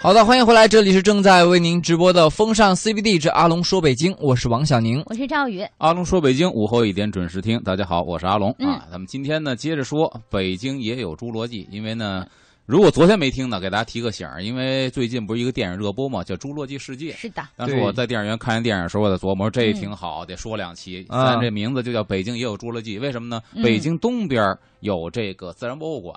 [0.00, 5.02] 好的，欢迎回来，这里是正在为您直播的风尚 CBD 之阿龙说北京，我是王小宁。
[5.06, 8.86] 我是赵宇，阿龙说北京午后一点准时听，大家好，我是阿龙、嗯啊。
[8.92, 12.24] 咱们今天呢接着说北京也有侏罗纪，因为呢，
[12.64, 17.12] 如果昨天没听呢，给大家提个醒儿，因为最近不是一个电影热播嘛，叫《侏罗纪世界》。
[17.16, 21.04] 是的，当时我在电影院看完电影的时候，我在琢磨，这挺好，得说两期。
[21.08, 23.42] 啊咱这名字就叫北京也有侏罗纪，为什么呢？
[23.52, 26.16] 嗯北京东边有这个自然博物馆，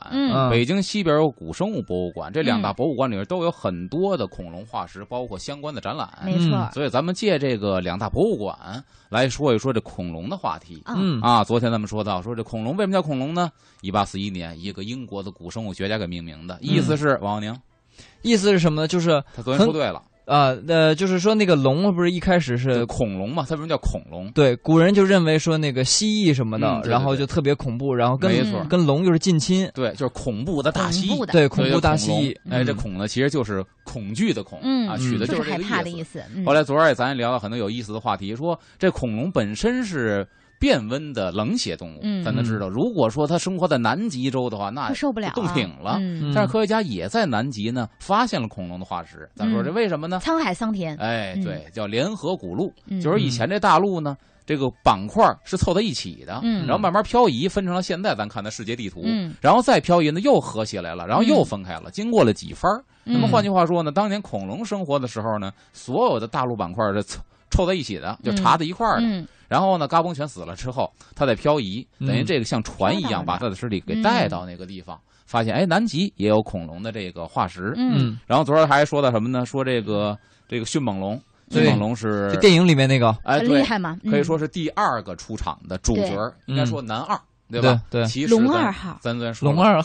[0.50, 6.10] 北京西边有古生物博物馆，这两大嗯博物馆里面都有很多的恐龙化石，包括相关的展览。
[6.24, 8.56] 没错，所以咱们借这个两大博物馆
[9.10, 10.82] 来说一说这恐龙的话题。
[10.86, 13.52] 啊嗯啊，昨天咱们说到，说这恐龙为什么叫恐龙呢？
[13.82, 17.62] 一八四一年，一个英国的古生物学家给命名的，意思是王阳宁，
[18.22, 18.88] 意思是什么呢？
[18.88, 24.32] 就是他昨天说对了，啊呃，就是说那个龙不是一开始是恐龙嘛，它为什么叫恐龙？
[24.32, 31.26] 对古人就认为说那个蜥蜴什么的，嗯对对然后就特别恐怖，然后跟没错跟龙又是近亲，对，就是恐怖的大蜥蜴。
[31.32, 32.36] 对恐怖大蜥蜴。
[32.50, 35.70] 哎，这嗯恐呢其实就是恐惧的恐嗯啊，取的就是害这个意思。
[35.70, 36.24] 怕的意思。
[36.34, 40.26] 嗯后来昨儿咱也聊了很多有意思的话题，说这恐龙本身是
[40.62, 42.24] 变温的冷血动物，嗯。
[42.24, 45.98] 咱都知道，如果说它生活在南极洲的话，那受不了啊，冻挺了。
[46.00, 50.22] 嗯，但是科学家也在南极呢发现了恐龙的化石，咱说嗯这为什么呢？
[50.24, 51.44] 沧海桑田，哎，嗯。
[51.44, 53.02] 对，叫联合古陆，嗯。
[53.02, 56.68] 就是以前这大陆呢，这个板块是凑在一起的，嗯。
[56.68, 59.34] 然后慢慢漂移，分成了现在咱看的世界地图，嗯。
[59.42, 62.84] 然后再漂移呢又合起来了，然后又分开了，经过了几番儿。
[63.04, 67.20] 那么嗯换句话说呢，当年恐龙生活的时候呢，所有的大陆板块是凑
[67.50, 69.08] 凑在一起的，就插在一块儿的。
[69.08, 72.08] 嗯然后呢，嘎嘣全死了之后，他在漂移，嗯。
[72.08, 77.74] 等于这个像船一样，把他的尸体给带到那个地方，发现哎，南极也有恐龙的这个化石。
[77.76, 78.18] 嗯。
[78.26, 79.46] 然后昨儿还说到什么呢？
[79.46, 86.16] 说这个这个迅猛龙，迅猛龙是电影里面那个，哎厉害嘛，可以嗯说是第二个出场的主角
[86.46, 87.20] 应该说男二，
[87.52, 87.82] 对吧？
[87.90, 88.08] 对对。
[88.08, 89.84] 其实龙二号，咱昨天说龙二，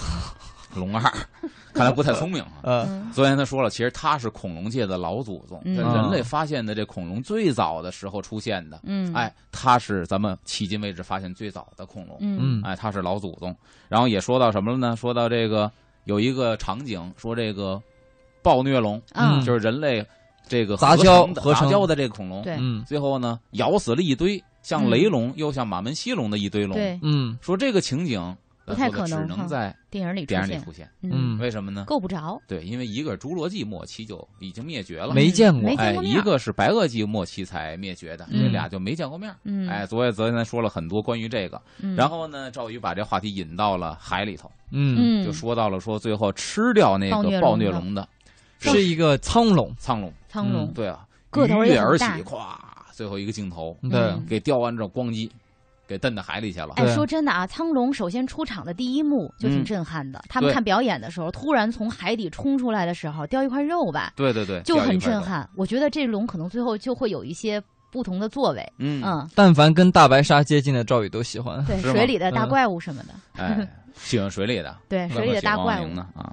[0.78, 1.02] 龙二，
[1.74, 2.86] 看来不太聪明啊。
[3.12, 5.76] 昨天他说了，其实他是恐龙界的老祖宗，嗯。
[5.76, 13.54] 人类发现的这恐龙最早的时候出现的，嗯，哎，他是咱们迄今为止发现最早的恐龙，哎，他是老祖宗。
[13.88, 14.96] 然后也说到什么了呢？
[14.96, 15.70] 说到这个
[16.04, 17.80] 有一个场景，说这个
[18.42, 19.00] 暴虐龙，
[19.44, 20.04] 就是人类
[20.48, 22.56] 这个杂交合成的杂交的这个恐龙，对。
[22.58, 22.84] 嗯。
[22.84, 26.76] 最后呢咬死了一堆像嗯雷龙又像马门溪龙的一堆龙。
[26.76, 27.38] 对，嗯。
[27.40, 30.90] 说这个情景不太可能只能在电影里出现，电影里出现。
[31.02, 31.84] 嗯为什么呢？
[31.86, 38.42] 够不着，对，因为一个侏罗纪末期就已经灭绝了，没见过哎，一个是白垩纪末期才灭绝的，嗯。
[38.42, 39.36] 这俩就没见过面儿。
[39.44, 48.08] 嗯，哎，昨夜昨天咱说了很多关于这个，嗯，然后呢，赵宇把这话题引到了海里头，嗯，嗯，就说到了说最后吃掉那个暴虐龙的
[48.58, 52.56] 是一个苍龙，苍龙，苍龙嗯对啊，个头鱼跃而起，咵，
[52.92, 54.00] 最后一个镜头对。
[54.00, 54.24] 嗯。
[54.28, 55.30] 给叼完之后咣叽，
[55.86, 56.70] 给蹬到海里去了。
[56.76, 60.24] 哎，说真的啊，苍龙首先出场的第一幕就挺嗯震撼的。
[60.28, 64.86] 他们看表演的时候，突然从海底冲出来的时候，叼一块肉吧，对对对，就。
[64.86, 65.48] 很震撼。
[65.56, 67.60] 我觉得这龙可能最后就会有一些
[67.96, 68.72] 不同的座位。
[68.76, 71.64] 嗯，嗯，但凡跟大白鲨接近的赵宇都喜欢。
[71.64, 75.84] 对，水里的大嗯怪物什么的，哎，喜欢水里的， 对，水里的大怪物。
[75.84, 76.28] 怪呢啊，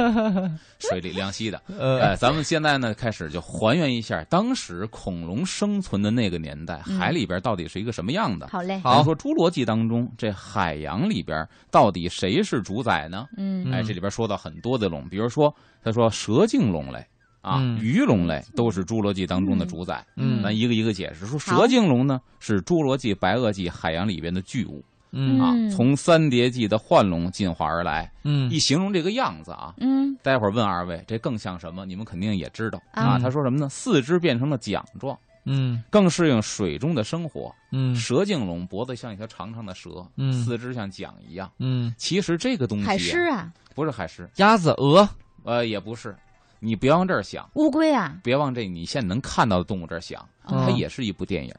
[0.80, 1.60] 水里凉溪的。
[1.78, 6.98] 呃，哎，咱们现在呢开始就还原一下当时恐龙生存的那个年代，嗯。
[6.98, 8.48] 海里边到底是一个什么样的。
[8.48, 8.96] 好嘞，好。
[8.96, 13.26] 咱说侏罗纪当中，这海洋里边到底谁是主宰呢？
[13.36, 13.70] 嗯。
[13.70, 15.54] 哎，这里边说到很多的龙，比如说
[15.84, 17.04] 他说蛇颈龙类
[17.40, 20.04] 啊、嗯鱼龙类都是侏罗纪当中的主宰。
[20.16, 28.10] 嗯咱一个一个解释，说蛇颈龙呢是侏罗纪、白垩纪海洋里边的巨物嗯啊嗯，从三叠纪的幻龙进化而来。
[28.22, 31.84] 嗯一形容这个样子啊，嗯待会儿问二位，这更像什么？
[31.86, 33.18] 你们肯定也知道啊啊。
[33.18, 33.68] 他说什么呢？
[33.68, 37.52] 四肢变成了桨状，嗯更适应水中的生活。
[37.72, 41.50] 嗯蛇颈龙脖子像一条长长的蛇，嗯四肢像桨一样。
[41.58, 45.08] 嗯，其实这个东西、海狮啊，不是海狮，鸭子、鹅，
[45.42, 46.14] 呃，也不是。
[46.60, 51.54] 你别往这儿想，乌龟啊，别往这你现在能看到的动物这儿想，嗯它也是一部电影，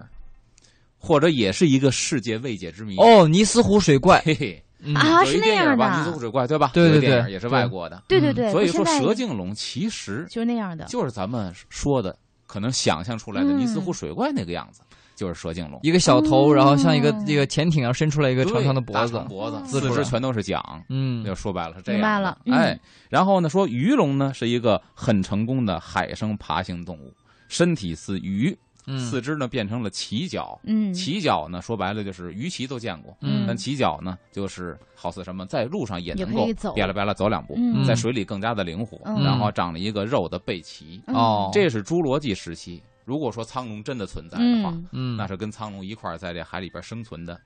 [0.97, 2.95] 或者也是一个世界未解之谜。
[2.97, 5.97] 哦，尼斯湖水怪，嘿嘿，嗯啊，是那样电影吧？
[5.99, 6.71] 尼斯湖，水怪对吧？
[6.73, 8.03] 对对对也是外国的。
[8.07, 12.15] 对对对，所以说蛇颈龙其实就是那样的，就是咱们说的
[12.45, 14.81] 可能想象出来的嗯尼斯湖水怪那个样子，
[15.21, 15.79] 就是蛇颈龙。
[15.83, 20.59] 一个小头，嗯然后像一个这个潜艇要伸出来一个长长的脖子，脖子，嗯四肢全都是桨。
[20.89, 21.99] 嗯就说白了是这样。
[21.99, 27.13] 明白了嗯哎，然后呢，说鱼龙呢是一个很成功的海生爬行动物，
[27.47, 28.57] 身体似鱼，
[28.87, 30.59] 嗯四肢呢变成了鳍脚。
[30.63, 40.99] 嗯，鳍脚呢，说白了就是鱼鳍都见过，嗯但鳍脚呢，就是好似什么，在路上也能够也可以走吧啦吧啦走两步，嗯在水里更加的灵活，嗯然后长了一个肉的背鳍。
[41.05, 42.81] 嗯哦，这是侏罗纪时期。
[43.05, 44.87] 如果说苍龙真的存在的话，嗯。
[44.91, 45.17] 嗯。
[45.17, 47.39] 那是跟苍龙一块儿在这海里边生存的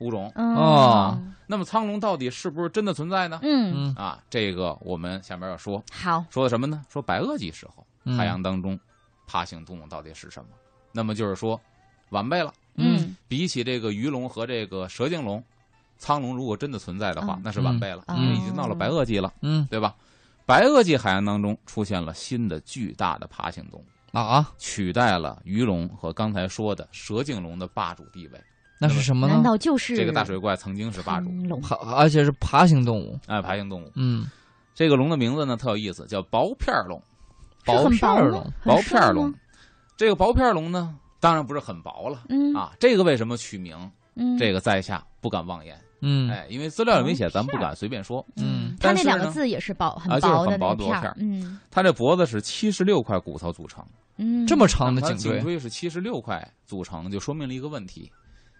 [0.00, 0.30] 物种。
[0.34, 0.54] 嗯。
[0.54, 1.20] 哦。
[1.46, 3.38] 那么苍龙到底是不是真的存在呢？
[3.42, 3.94] 嗯，嗯。
[3.94, 5.82] 啊，这个我们下面要说。
[5.90, 6.82] 好，说的什么呢？
[6.88, 8.16] 说白垩纪时候嗯。
[8.16, 8.78] 海洋当中
[9.26, 10.48] 爬行动物到底是什么？
[10.92, 11.60] 那么就是说
[12.10, 12.52] 晚辈了。
[12.76, 13.16] 嗯。
[13.28, 15.42] 比起这个鱼龙和这个蛇颈龙，
[15.98, 17.40] 苍龙如果真的存在的话，嗯。
[17.44, 18.18] 那是晚辈了，嗯。
[18.22, 19.66] 因为已经到了白垩纪了，嗯。
[19.70, 19.94] 对吧？
[20.46, 28.40] 白垩纪海洋当中出现了新的巨大的爬行动物，啊，取代了鱼龙和刚才说的蛇颈龙的霸主地位。
[28.80, 29.48] 那是什么呢难呢？
[29.50, 31.62] 道就是这个大水怪曾经是霸主，龙？
[31.62, 33.18] 还而且是爬行动物。
[33.26, 33.92] 哎，爬行动物。
[33.94, 34.26] 嗯，
[34.74, 37.00] 这个龙的名字呢特有意思，叫薄片龙。
[37.66, 39.34] 薄片龙，薄片龙，
[39.96, 42.72] 这个薄片龙呢，当然不是很薄了嗯啊。
[42.80, 43.76] 这个为什么取名？
[44.16, 48.24] 嗯，这个在下不敢妄言，嗯哎，因为资料里没写，咱不敢随便说。
[48.36, 53.84] 嗯它但是呢那两个字也是薄，很啊就是薄的很薄那片嗯它这脖子是七十六块骨头组成，
[54.16, 58.10] 嗯，这么长的颈椎，颈椎是七十六块组成，就说明了一个问题，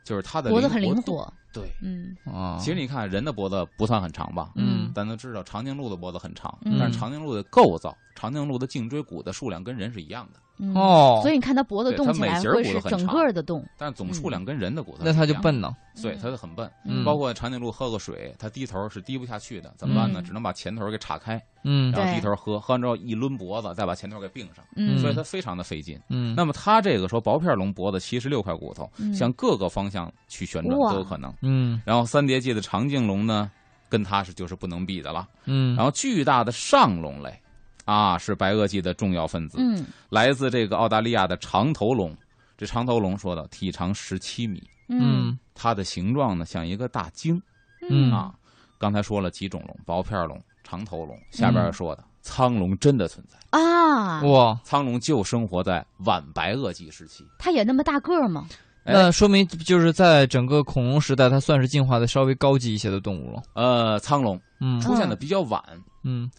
[0.05, 1.17] 就是它的脖子很灵度。
[1.17, 2.17] 活，对，嗯。
[2.25, 4.51] 啊，其实你看人的脖子不算很长吧？
[4.55, 4.93] 嗯。
[4.95, 6.77] 咱都知道长颈鹿的脖子很长，嗯。
[6.79, 10.75] 但是长颈鹿的构造，长颈鹿的颈椎骨的数量跟人是一样的，嗯。
[10.75, 11.21] 哦。
[11.23, 15.75] 所以你看它脖子动起它每节儿来会是整骨都很长个的动，但是总数量跟人的骨头那它就笨呢。
[16.01, 16.71] 对，它就很笨。
[16.85, 17.05] 嗯。
[17.05, 20.21] 包括长颈鹿喝个水，它低头是低不下去的，怎么办呢？
[20.21, 20.25] 嗯。
[20.25, 21.93] 只能把前头给岔开，嗯。
[21.93, 26.01] 然后低头喝，喝完之后一抡脖子，再把前头给并上，嗯，所以它非常的费劲。
[26.09, 29.13] 嗯，那么它这个说薄片龙脖子七十六块骨头，嗯。
[29.13, 31.35] 向各个方向去旋转都有可能。
[31.41, 33.51] 嗯然后三叠纪的长颈龙呢，
[33.89, 35.29] 跟它是就是不能比的了。
[35.45, 37.41] 嗯，然后巨大的上龙类，
[37.85, 42.17] 啊，是白垩纪的重要分子，嗯来自这个澳大利亚的长头龙。
[42.57, 47.41] 这长头龙说的体长十七米，嗯它的形状呢像一个大鲸
[47.89, 48.35] 嗯啊。
[48.79, 53.37] 刚才说了几种龙，薄片龙、长头龙，下边说的、苍龙真的存在。
[53.51, 57.23] 啊，哇，苍龙就生活在晚白垩纪时期。
[57.39, 58.47] 它也那么大个儿吗？
[58.85, 58.93] 哎。
[58.93, 63.43] 那说明就是在整个恐龙时代，它算是进化的稍微高级一些的动物了。
[63.55, 64.81] 呃，苍龙嗯。
[64.81, 65.63] 出现的比较晚，
[66.03, 66.31] 嗯。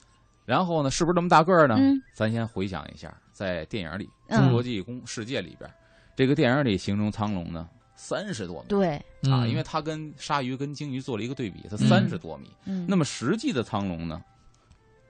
[0.46, 1.76] 然后呢，是不是这么大个儿呢？
[1.80, 2.02] 嗯。
[2.14, 4.48] 咱先回想一下，在电影里《嗯。
[4.48, 5.70] 侏罗纪公世界》里边，
[6.16, 8.66] 这个电影里形容苍龙呢三十多米。
[8.68, 9.04] 对，啊，
[9.46, 11.88] 嗯因为它跟鲨鱼跟鲸鱼做了一个对比，它嗯。
[11.88, 12.50] 三十多米。
[12.66, 14.22] 嗯，那么实际的苍龙呢，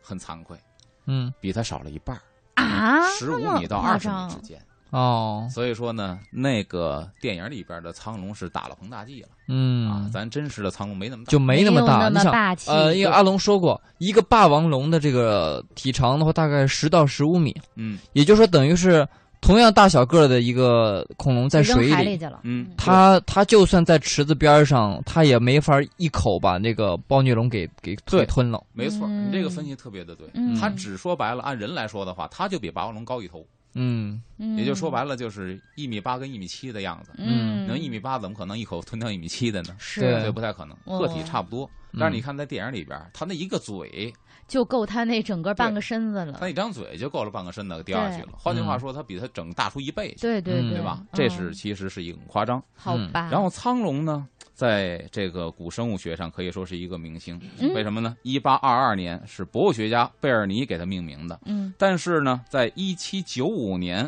[0.01, 0.57] 很惭愧，
[1.06, 2.22] 嗯比它少了一半儿，
[2.62, 4.62] 啊，十五米到夸二十米之间。
[4.91, 11.31] 哦所以说呢，那个电影里边的苍龙是打了膨大剂了、啊嗯，，咱真实的苍龙没那么大。
[11.31, 11.97] 就没那么大。
[11.97, 12.69] 那你想，么霸气。
[12.69, 19.07] 呃，因为阿龙说过，一个霸王龙的这个体长的话，大概十到十五米，嗯也就是说，等于是
[19.41, 22.41] 同样大小个儿的一个恐龙在水里，里去了。
[22.43, 28.61] 嗯，它它就算在池子边上，它也没法一口把那个暴虐龙给给对给吞了。
[28.73, 30.29] 没错，嗯你这个分析特别的对。
[30.33, 37.12] 嗯它只说白了，按人来说的话，它就比霸王龙高一头，嗯嗯，也就说白了就是一米八跟一米七的样子。
[37.18, 39.75] 嗯，能一米八，怎么可能一口吞掉一米七的呢？
[39.79, 41.69] 是对对，不太可能，哦个体差不多。
[42.00, 44.13] 但是你看在电影里边，他那一个嘴，
[44.47, 46.47] 就够他那整个半个身子了他。
[46.47, 48.29] 一张嘴就够了半个身子掉下去了。
[48.38, 51.00] 换句话说，他比他整大出一倍对对对，对吧？
[51.01, 52.63] 嗯这是其实是一个很夸张。
[52.75, 53.27] 好吧。
[53.29, 54.25] 然后苍龙呢，
[54.62, 57.42] 在这个古生物学上可以说是一个明星。
[57.58, 57.74] 嗯。
[57.74, 58.16] 为什么呢？
[58.22, 61.74] 一八二二年是博物学家贝尔尼给他命名的，嗯。
[61.80, 64.08] 但是呢，在一七九五年，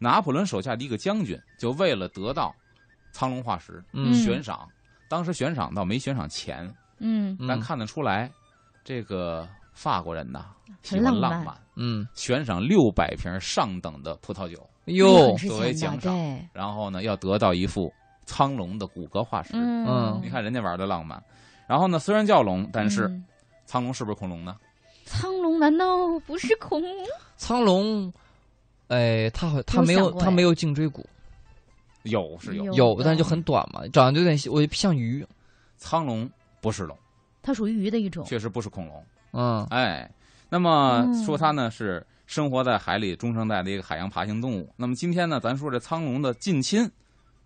[0.00, 2.52] 拿破仑手下的一个将军就为了得到
[3.12, 4.12] 苍龙化石嗯。
[4.12, 4.68] 悬赏，
[5.08, 6.64] 当时悬赏倒没悬赏钱，
[6.98, 7.36] 嗯。
[7.38, 8.28] 嗯但看得出来，
[8.82, 10.46] 这个法国人呐
[10.82, 16.12] 喜欢浪漫，嗯，悬赏六百瓶上等的葡萄酒，哟作为，奖赏，
[16.52, 17.88] 然后呢要得到一副
[18.24, 19.50] 苍龙的骨骼化石。
[19.54, 21.22] 嗯，你看人家玩的浪漫。
[21.66, 23.24] 然后呢，虽然叫龙，但是嗯
[23.64, 24.56] 苍龙是不是恐龙呢？
[25.04, 27.06] 苍龙难道不是恐龙？
[27.36, 28.12] 苍龙，
[28.88, 31.06] 哎，它好，它没有它没有颈椎骨，
[32.02, 35.26] 有是有，有但就很短嘛，长得有点像我像鱼。
[35.78, 36.96] 苍龙不是龙，
[37.42, 38.24] 它属于鱼的一种。
[38.24, 39.04] 确实不是恐龙。
[39.32, 40.08] 嗯哎，
[40.48, 44.72] 那么嗯说它呢是生活在海里中生代的一个海洋爬行动物。
[44.76, 46.88] 那么今天呢，咱说这苍龙的近亲，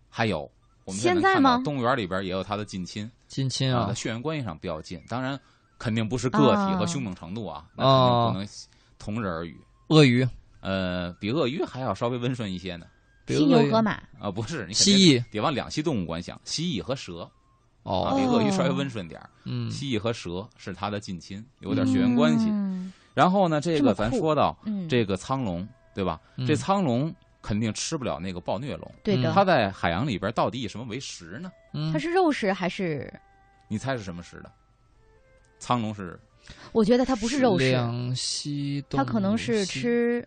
[0.09, 0.51] 还有
[0.87, 5.03] 我们现在吗动物园里边也有它的近亲啊，近亲啊在，血缘关系上比较近。
[5.09, 5.39] 当然，
[5.79, 8.49] 肯定不是个体和啊凶猛程度啊，那肯定不能
[8.97, 9.61] 同日而语。
[9.89, 10.27] 鳄鱼、
[10.61, 12.87] 呃，比鳄鱼还要稍微温顺一些呢。
[13.27, 17.23] 犀比鳄鱼牛河马，啊，不是，你蜥蜴得往两栖动物观想，蜥蜴和蛇
[17.83, 19.29] 啊，哦，比鳄鱼稍微哦温顺点儿。
[19.45, 22.47] 嗯蜥蜴和蛇是它的近亲，有点血缘关系。
[22.49, 26.21] 嗯然后呢，这个咱说到嗯，这个苍龙，对吧？
[26.37, 27.13] 嗯这苍龙
[27.47, 31.53] 肯定吃不了那个暴虐龙，对的，它在海洋里边到底以什么为食呢？
[31.75, 33.09] 嗯它是肉食还是？
[33.69, 34.51] 你猜是什么食的？
[35.61, 36.19] 苍龙是
[36.73, 39.65] 我觉得它不是肉食，两栖动物，它可能是。
[39.65, 40.27] 吃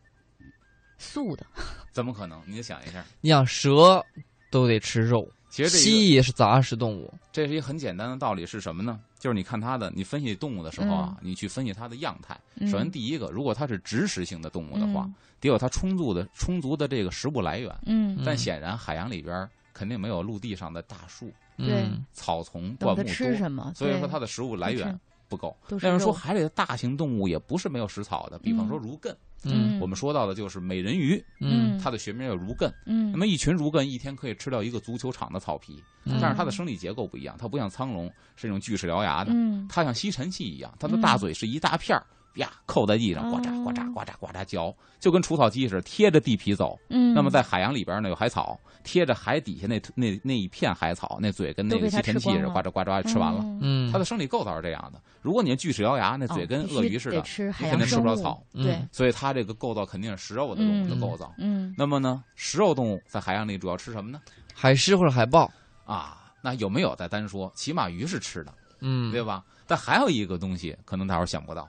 [0.98, 1.46] 素的。
[1.92, 2.42] 怎么可能？
[2.46, 4.02] 你就想一下，你想蛇
[4.50, 7.14] 都得吃肉，其实这个蜥蜴也是杂食动物。
[7.34, 8.98] 这是一个很简单的道理，是什么呢？
[9.20, 12.40] 就是你看它的，你分析动物的时候啊，你去分析它的样态。
[12.56, 17.74] 嗯首先，第一个，如果它是植食性的动物的话，嗯得有它充足的充足的这个食物来源。
[17.86, 25.00] 嗯但显然，海洋里边肯定没有陆地上的大树、对嗯草丛、灌木多，吃什么，所以说它的食物来源
[25.30, 25.56] 不够。
[25.82, 32.70] 但是说海里的大型动物也不是没有食草的，比方说如艮，嗯我们说到的就是美人鱼，嗯它的学名叫如艮。
[32.86, 42.04] 嗯，那么一群如艮一天可以吃掉一个足球场的草皮，嗯但是它的生理结构不一样，它不像苍龙是那种锯齿獠牙的，嗯它像吸尘器一样，它的大嘴是一大片儿，
[42.40, 46.78] 呀，扣在地上，呱嚓呱嚓呱嚓呱嚓嚼，就跟除草机似的，贴着地皮走。
[46.90, 53.42] 嗯，那么在海洋里边呢，有海草，贴着海底下那那那一片海草，那嘴跟那个吸尘器似的，呱嚓呱嚓吃完了。
[53.44, 55.02] 嗯嗯，它的生理构造是这样的。
[55.22, 61.34] 如果你锯齿獠牙，那嘴跟鳄鱼似的你肯定吃不着草，嗯对，所以它这个构造肯定是食肉的动物的构造。
[61.38, 64.22] 嗯那么呢，食肉动物在海洋里主要吃什么呢？
[64.54, 65.52] 海狮或者海豹。
[65.86, 67.52] 啊，那有没有再单说？
[67.56, 69.44] 起码鱼是吃的，嗯，对吧？
[69.68, 71.68] 但还有一个东西，可能大伙想不到。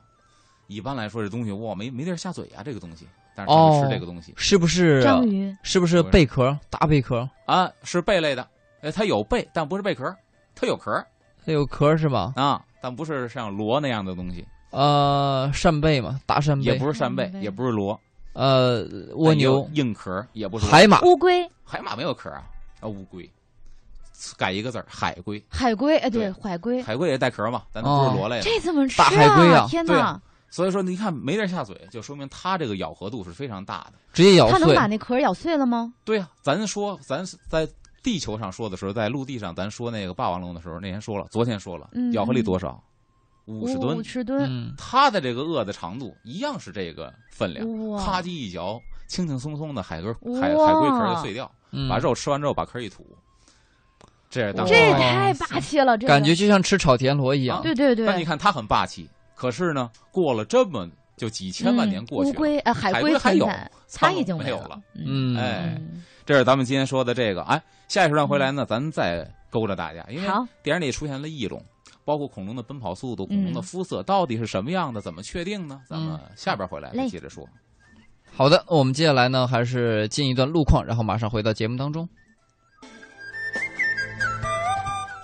[0.71, 3.07] 一般来说，这东西哇，没没地儿下嘴啊，这个东西。
[3.35, 6.57] 但是他们哦吃这个东西、是不是章鱼，是不是贝壳？
[6.69, 7.29] 大贝壳？
[7.47, 8.47] 啊，是贝类的。
[8.83, 10.15] 哎，它有贝，但不是贝壳，
[10.55, 11.05] 它有壳
[11.45, 12.33] 它有壳是吧？
[12.37, 16.75] 啊，但不是像螺那样的东西，呃，扇贝嘛，大扇贝也。
[16.75, 17.99] 不是扇贝也不是螺，
[18.33, 18.85] 呃，
[19.15, 21.01] 蜗牛、硬壳，也不是海马。
[21.03, 22.43] 乌龟、海马没有壳啊，
[22.81, 23.29] 啊，乌龟，
[24.37, 28.43] 改一个字儿，海龟，海龟，哎，对，对海龟，海龟也带壳嘛，但它不是螺类的。
[28.43, 30.23] 这怎么吃大海龟啊天哪啊！
[30.51, 33.93] 所以说，你看没地儿下嘴，就说明它这个咬合度是非常大的。
[34.13, 34.75] 直接咬它能。
[34.75, 35.93] 把那壳咬碎了吗？
[36.05, 37.69] 对呀、咱说咱在
[38.03, 42.83] 地球上说的时候，在陆地上咱说那个霸王龙的时候，那天说了，昨天说了，嗯咬合力多少？
[43.47, 44.03] 五十吨五。
[44.03, 53.05] 十吨，嗯，它的这个颚的长度一样是这个分量，哇啪叽一嚼，轻轻松松的海龟海海龟壳就碎掉，嗯把肉吃完之后把壳一吐，
[54.29, 57.61] 这是当这也太霸气了，这个感觉就像吃炒田螺一样。
[57.63, 58.07] 对对对。
[58.07, 59.09] 但你看它很霸气，
[59.41, 64.79] 可是呢，过了这么就几千万年过去了，嗯乌龟呃海海龟龟还有，它苍已经没有了。。
[64.95, 67.43] 嗯嗯，哎嗯这是咱们今天说的这个。
[67.45, 70.29] 哎，下一时段回来呢，咱再勾着大家，因为，
[70.63, 71.65] 电影里出现了异龙，
[72.05, 75.81] 包括恐龙的奔跑速度、恐龙的嗯肤色到底是什么样的，怎么确定呢？
[75.89, 77.49] 咱们嗯下边回来再接着说。
[78.31, 82.07] 好的，我们接下来呢，还是进一段路况，然后马上回到节目当中。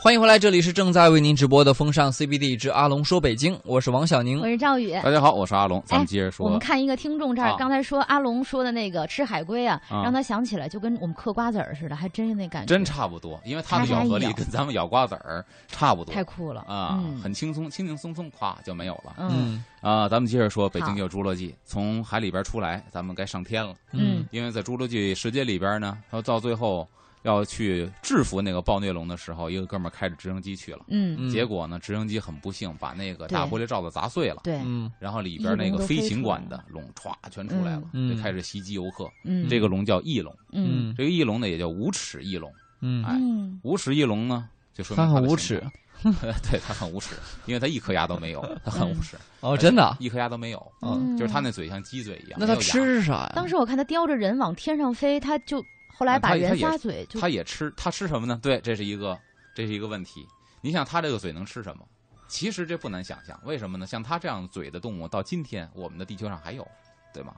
[0.06, 4.46] 欢迎回来，这里是正在为您直播的风尚 CBD 之阿龙说北京，我是王小宁我。
[4.46, 4.92] 是赵宇。
[5.02, 6.46] 大家好，我是阿龙，咱们接着说。
[6.46, 20.08] 我们看一个听众这儿啊，刚才说阿龙说的那个吃海龟啊，啊让他想起来就跟我们嗑瓜子儿似的，还真是那感觉，真差不多，因为他的咬合力跟咱们咬瓜子儿差不多太酷了啊，嗯很轻松，轻轻松松，咵就没有了嗯啊。
[20.08, 23.75] 咱们接着说，北京好就有侏罗纪，从海里边出来，咱们该上天了。
[23.90, 26.86] 嗯因为在侏罗纪世界里边呢，到最后
[27.26, 30.80] 要去制服那个暴虐龙的时候，一个哥们儿开着直升机去了。
[30.88, 31.30] 嗯，嗯。
[31.30, 34.90] 结果呢，直升机很不幸把那个大玻璃罩子砸碎了，对，嗯。
[34.99, 38.14] 然后里边那个飞行馆的龙歘全出来了，嗯。
[38.14, 39.11] 就开始袭击游客。
[39.25, 40.95] 嗯，这个龙叫翼龙，嗯。
[40.97, 42.52] 这个翼龙呢也叫无齿翼龙。
[42.80, 43.04] 嗯。
[43.04, 43.61] 哎嗯。
[43.62, 45.61] 无齿翼龙呢，就说明它 它很无耻的
[46.02, 47.16] 形状，对，他很无耻，
[47.47, 49.97] 因为他一颗牙都没有， 他很无耻，哦，真的啊？
[49.99, 51.16] 一颗牙都没有，嗯。
[51.16, 52.38] 就是他那嘴像鸡嘴一样。
[52.38, 52.66] 那它没有牙。
[52.71, 53.33] 吃啥呀？
[53.35, 55.64] 当时我看他叼着人往天上飞，他就
[55.97, 58.38] 后来把人它它也仨嘴就它也吃，它吃什么呢？
[58.43, 59.19] 对，这是一个，
[59.55, 60.26] 这是一个问题。
[60.61, 61.85] 你想，它这个嘴能吃什么？
[62.29, 63.87] 其实这不难想象，为什么呢？
[63.87, 66.67] 像它这样嘴的动物，到今天我们的地球上还有，
[67.15, 67.33] 对吗？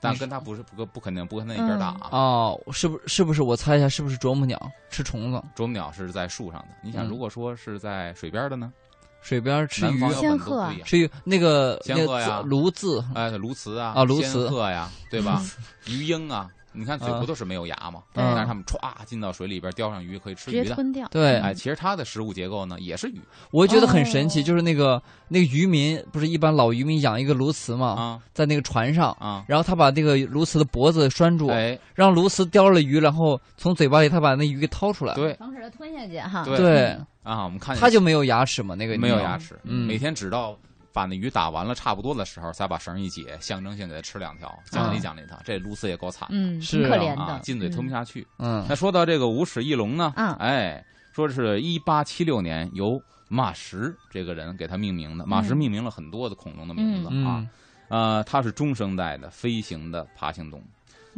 [0.00, 2.08] 但跟它不是不不肯定不跟它一边大啊。
[2.12, 3.42] 哦，是不是不是？
[3.42, 5.42] 我猜一下，是不是啄木鸟吃虫子？
[5.56, 8.72] 啄木鸟是在树上的，你想，嗯如果说是在水边的呢？
[9.20, 10.86] 水边吃鱼南方有仙鹤啊很多不一样。
[10.86, 15.42] 吃鱼那个仙鹤呀那个字鸬鹚哎，鸬鹚啊，啊鸬鹚仙鹤呀，对吧？
[15.88, 18.02] 鱼鹰啊，你看嘴不都是没有牙吗？
[18.14, 20.74] 对但是他们歘进到水里边钓上鱼可以吃鱼的。
[20.74, 21.08] 吞掉。
[21.08, 23.20] 对哎，其实它的食物结构呢也是鱼
[23.50, 35.14] 我觉得很神奇，哦就是那个那个渔民，不是一般老渔民养一个鸬鹚嘛，啊在那个船上，啊，然后他把那个鸬鹚的脖子拴住，哎，让鸬鹚叼了鱼，然后从嘴巴里他把那鱼给掏出来。
[35.14, 36.44] 对防止它吞下去哈。
[36.44, 39.36] 对对，啊，我们看见它就没有牙齿嘛，那个鸟没有牙。
[39.36, 40.56] 齿，嗯每天只到
[40.92, 45.38] 把那鱼打完了差不多的时候，才把绳一解，象征性给它吃两条，奖励奖励它。
[45.44, 46.80] 这露丝也够惨嗯，是啊。
[46.80, 48.26] 挺可怜啊，的，进嘴吞不下去。
[48.38, 48.64] 嗯。
[48.68, 55.56] 那说到这个无齿翼龙呢，嗯哎，说是一八七六年由马什这个人给它命名的，马什嗯。
[55.56, 57.26] 命名了很多的恐龙的名字嗯。
[57.26, 57.46] 啊，
[57.88, 60.58] 呃，它是中生代的飞行的爬行动。
[60.60, 60.62] 物。
[60.62, 60.68] 嗯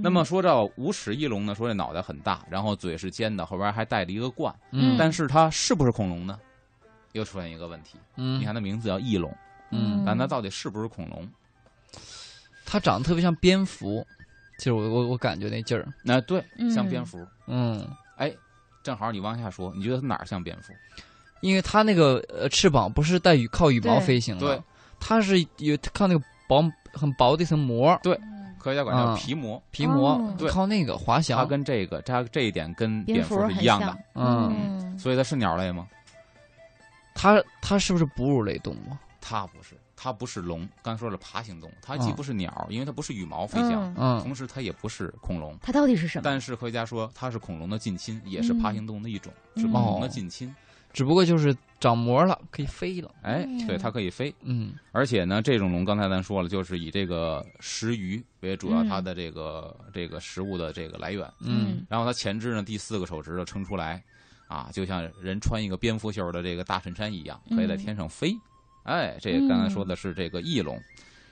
[0.03, 4.97] 那么说到无齿翼龙呢，说这脑袋很大，然后嘴是尖的，后边还带着一个冠，嗯。
[4.99, 6.39] 但是它是不是恐龙呢？
[7.13, 8.41] 又出现一个问题，嗯。
[8.41, 9.31] 你看它名字叫翼龙，
[9.71, 11.29] 嗯，但它到底是不是恐龙？
[12.65, 14.07] 它长得特别像蝙蝠，
[14.59, 15.87] 其实我我我感觉那劲儿。
[16.05, 17.27] 那、对，嗯像蝙蝠。
[17.47, 17.85] 嗯
[18.17, 18.33] 哎，
[18.83, 20.73] 正好你往下说，你觉得它哪儿像蝙蝠？
[21.41, 24.63] 因为它那个呃翅膀不是带羽靠羽毛飞行的，对，
[25.01, 26.63] 它是有靠那个薄
[26.93, 28.15] 很薄的一层膜对
[28.59, 31.45] 科学家管叫啊皮膜，皮膜靠那个滑翔它。
[31.47, 35.89] 跟这个它这一点跟蝙蝙蝠是一样的嗯，所以它是鸟类吗？
[37.15, 38.97] 它它是不是哺乳类动物？
[39.21, 40.69] 它不是，它不是龙。
[40.83, 45.57] 刚才说了爬行动物，它既嗯不是鸟，因为它不是羽毛飞翔，嗯嗯同时它也不是恐龙。
[45.61, 46.23] 它到底是什么？
[46.25, 50.55] 但是科学家说它是恐龙的近亲，也是爬行动物的一种，嗯是恐龙的哦近亲。
[50.93, 53.15] 只不过就是长膜了，可以飞了。
[53.23, 54.35] 哎，嗯对，它可以飞。
[54.43, 61.33] 嗯而且呢，这种龙刚才咱说了，就是以这个食鱼为主要嗯它的这个、这个食物的这个来源。
[61.41, 64.03] 嗯然后它前肢呢第四个手指头撑出来，
[64.49, 68.37] 啊，就像人穿一个蝙蝠袖的这个大衬衫一样，可以在嗯天上飞。
[68.83, 70.79] 哎，这刚才说的是这个翼龙。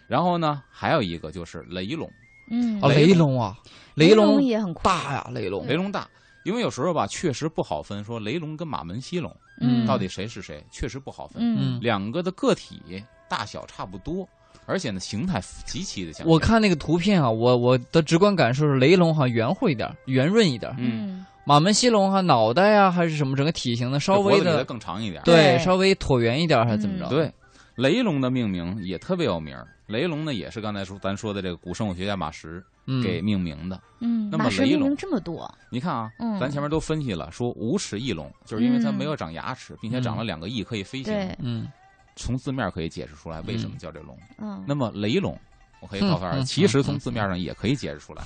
[0.06, 2.10] 然后呢，还有一个就是雷龙，
[2.50, 3.56] 嗯，哦，雷雷龙啊，
[3.94, 6.08] 雷龙也很大呀，雷龙雷龙大。
[6.44, 11.42] 因为有时候吧，确实不好分，说雷龙跟马门溪龙嗯到底谁是谁，确实不好分。
[11.42, 12.80] 嗯两个的个体
[13.28, 14.26] 大小差不多，
[14.64, 16.26] 而且呢形态极其的相像。
[16.26, 20.74] 我看那个图片啊，我我的直观感受是雷龙好像圆乎一点，圆润一点。
[20.78, 25.22] 嗯，马门溪龙哈脑袋呀、还是什么整个体型呢，稍微的更长一点。
[25.24, 27.06] 对，对稍微椭圆一点还是怎么着？
[27.08, 27.32] 嗯对，
[27.78, 29.56] 雷龙的命名也特别有名。
[29.86, 33.80] 雷龙呢，也是刚才说咱说的这个古生物学家马什嗯，给命名的。
[34.00, 41.14] 嗯，那么雷龙这么多，你看啊，嗯咱前面都分析了，说无齿翼龙，就是因为它嗯没有长牙齿，并且长了两个翼可以飞行。
[41.14, 41.68] 对，嗯
[42.16, 44.18] 从字面可以解释出来为什么叫这龙。
[44.38, 45.38] 嗯，那么雷龙，
[45.80, 48.24] 我可以告诉大家，其实从字面上也可以解释出来，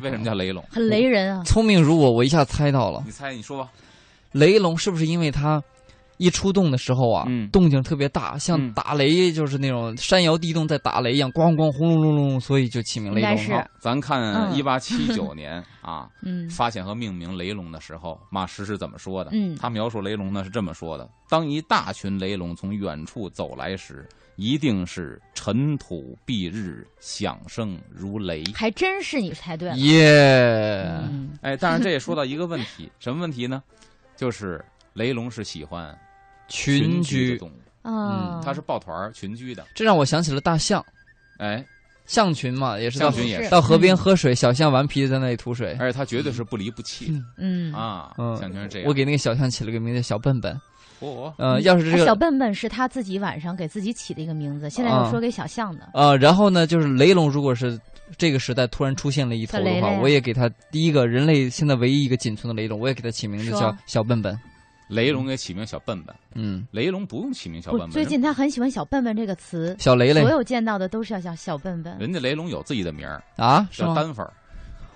[0.00, 0.64] 为什么叫雷龙？
[0.70, 3.70] 很雷人啊，聪明如我，我一下猜到了，你猜，你说吧。
[4.32, 5.62] 雷龙是不是因为它
[6.24, 13.64] 一出动的时候啊，嗯动静特别大，像嗯打雷，就是那种山摇地动在打雷一样，咣咣轰隆隆隆，所以就起名雷龙。
[13.80, 19.30] 咱看嗯一八七九 年啊，嗯发现和命名雷龙的时候，马什是怎么说的？
[19.34, 28.42] 嗯他描述雷龙呢是这么说的：当一大群雷龙从远处走来时，一定是尘土蔽日，响声如雷。
[28.54, 33.62] 还真是你猜对了，耶，嗯哎，但是这也说到一个问题， 什么问题呢？
[34.16, 35.96] 就是雷龙是喜欢
[36.48, 39.64] 群居动物，啊，它是抱团儿群居的。
[39.74, 40.84] 这让我想起了大象，
[41.38, 41.64] 哎，
[42.06, 45.76] 象群嘛，也是到象群也是到河边喝水，小象顽皮的在那里吐水。
[45.78, 48.12] 而且它绝对是不离不弃嗯，啊。
[48.18, 48.88] 嗯象群是这样。
[48.88, 50.58] 我给那个小象起了个名字叫小笨笨。
[51.00, 57.78] 哦，呃，要是这个哎小笨笨是他自己晚上给自己起的一个名字，现在又啊说给小象的，呃，然后呢，就是雷龙，如果是
[58.16, 64.38] 这个时代突然出现了一头的话，雷雷啊我也给它第一个人类现在唯一一个仅存的雷龙，我也给它起名字叫小笨笨。
[64.88, 67.90] 雷龙给起名小笨笨，嗯，雷龙不用起名小笨，笨。
[67.90, 71.96] 最近他很喜欢小笨笨这个词，小雷雷所有见到的都是要叫小笨笨。
[71.98, 74.28] 人家雷龙有自己的名儿，啊，叫丹佛。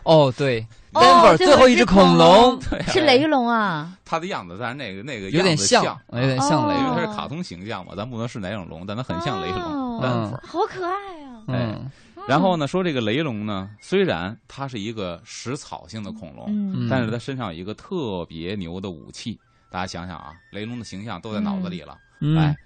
[0.05, 6.75] 哦，对哦，Denver 最最后一只恐龙，是雷龙啊，它的样子，但是那个那个有点像，有点像雷。
[6.75, 9.61] 因为它是卡通形象嘛，咱不能是哪种龙，但它很像雷龙。
[9.61, 10.41] 哦丹佛。
[10.47, 10.93] 好可爱
[11.25, 11.43] 啊！
[11.49, 11.91] 嗯
[12.27, 19.39] 然后呢，说这个雷龙呢，虽然它是一个食草性的恐龙，嗯嗯但是它身上有一个特别牛的武器。
[19.71, 21.99] 大家想想啊，雷龙的形象都在脑子里了。
[22.21, 22.57] 嗯哎，，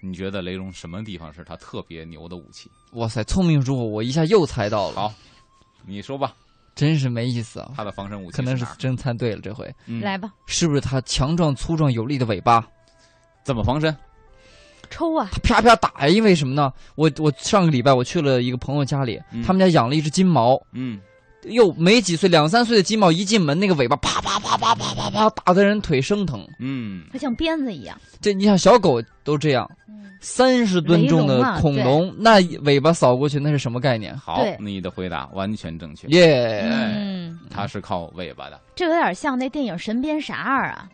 [0.00, 2.70] 你觉得雷龙什么地方是他特别牛的武器？
[2.92, 4.96] 哇塞，聪明如我，我一下又猜到了。
[4.96, 5.14] 好，
[5.84, 6.34] 你说吧，
[6.74, 7.72] 真是没意思啊！
[7.76, 8.64] 他的防身武器可能是？
[8.78, 12.66] 真猜对了，这回嗯来吧，是不是他强壮粗壮有力的尾巴？
[13.44, 13.94] 怎么防身？
[14.88, 15.28] 抽啊！
[15.32, 16.08] 他啪啪打呀！
[16.08, 16.72] 因为什么呢？
[16.94, 21.00] 我我上个礼拜我去了一个朋友家里，嗯他们家养了一只金毛，嗯，
[21.44, 26.46] 又没几岁，两三岁的金毛一进门，那个尾巴啪啪啪啪啪啪啪打的人腿生疼。
[26.58, 28.00] 嗯，它像鞭子一样。
[28.20, 34.16] 这你想小狗都这样，嗯，三十吨重的恐龙，那尾巴扫过去那是什么概念？
[34.16, 36.06] 好对，你的回答完全正确。
[36.08, 36.62] 耶！
[36.70, 38.60] 嗯，它是靠尾巴的。
[38.76, 40.88] 这有点像那电影《神鞭啥二》啊，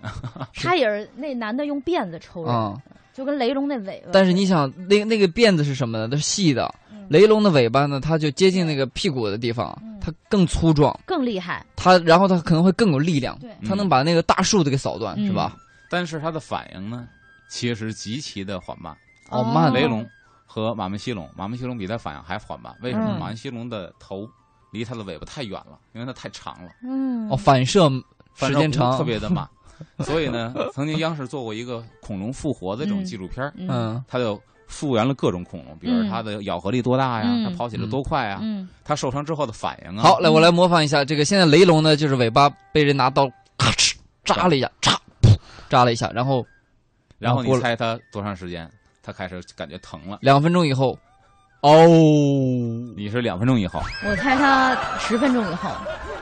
[0.55, 2.75] 他也是那男的用辫子抽人，啊、
[3.13, 4.11] 就跟雷龙那尾巴。
[4.13, 6.09] 但是你想，那那个辫子是什么呢？
[6.09, 6.75] 它是细的。
[7.09, 15.57] 嗯雷龙的尾巴呢，它就接近那个屁股的地方嗯，它更粗壮，更厉害，它然后它可能会更有力量，对，它能把那个大树都给扫断，嗯是吧？
[15.91, 17.09] 但是它的反应呢，
[17.49, 18.95] 其实极其的缓慢。
[19.31, 20.07] 哦慢雷龙
[20.47, 22.75] 和马门溪龙，马门溪龙比它反应还缓慢。
[22.83, 23.15] 为什么？
[23.17, 24.29] 嗯马门溪龙的头
[24.71, 27.91] 离它的尾巴太远了，因为它太长了，嗯，哦，反射
[28.35, 29.49] 时间长，特别的慢。
[30.01, 40.03] 所以呢，曾经央视做过一个恐龙复活的这种纪录片嗯它就复原了各种恐龙，比如嗯它的咬合力多大呀，嗯它跑起来多快呀，嗯它受伤之后的反应啊。
[40.03, 41.25] 好，来我来模仿一下这个。
[41.25, 45.37] 现在雷龙呢，就是尾巴被人拿刀咔哧扎了一下，嚓噗
[45.69, 46.47] 扎了一下，然后
[47.19, 48.71] 然后你猜它多长时间？
[49.03, 50.19] 它开始感觉疼了。
[50.21, 50.99] 两分钟以后，
[51.63, 51.87] 哦，
[52.95, 55.71] 你是两分钟以后，我猜它十分钟以后，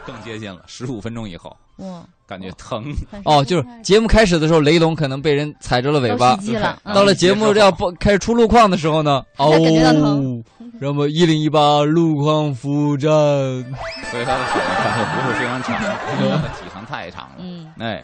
[0.07, 2.85] 更接近了，十五分钟以后哇，感觉疼，
[3.25, 6.37] 哦，就是节目开始的时候，雷龙可能被人踩着了尾巴。
[6.37, 6.95] 都袭，击了， 嗯。
[6.95, 10.45] 到了节目要不开始出路况的时候呢，哦感觉到疼，
[10.81, 13.11] 那么一零一八路况服务站，
[14.11, 15.83] 所以他的腿可能不是非常长，
[16.19, 17.37] 因为他的体长太长了。
[17.41, 18.03] 嗯，哎，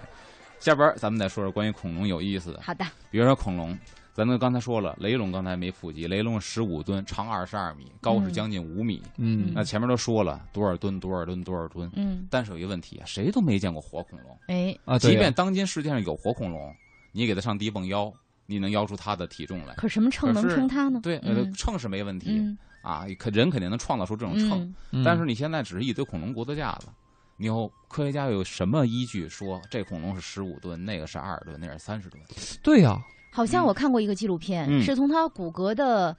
[0.60, 3.76] 下边咱们再说说关于恐龙有意思的，好的，比如说恐龙，
[4.14, 9.02] 咱们刚才说了，雷龙刚才没普及，雷龙十五吨，长二十二米，高是将近五米。
[9.16, 11.90] 嗯那前面都说了多少吨，多少吨，多少吨。
[11.94, 14.38] 嗯，但是有一个问题，谁都没见过活恐龙。
[14.48, 16.74] 哎，啊，即便当今世界上有活恐龙，
[17.12, 18.12] 你给它上低泵腰，
[18.44, 19.74] 你能腰出它的体重来。
[19.76, 21.00] 可什么秤能称它呢？
[21.02, 21.18] 对，
[21.56, 24.74] 秤是没问题嗯啊，可人肯定能创造出这种秤。
[25.02, 26.88] 但是你现在只是一堆恐龙骨头架子，
[27.38, 32.22] 你有科学家有什么依据说这恐龙是十五吨，那个是二十吨，那是三十吨？
[32.62, 33.00] 对呀，
[33.32, 34.82] 好像我看过一个纪录片，嗯。
[34.82, 36.16] 是从他骨骼的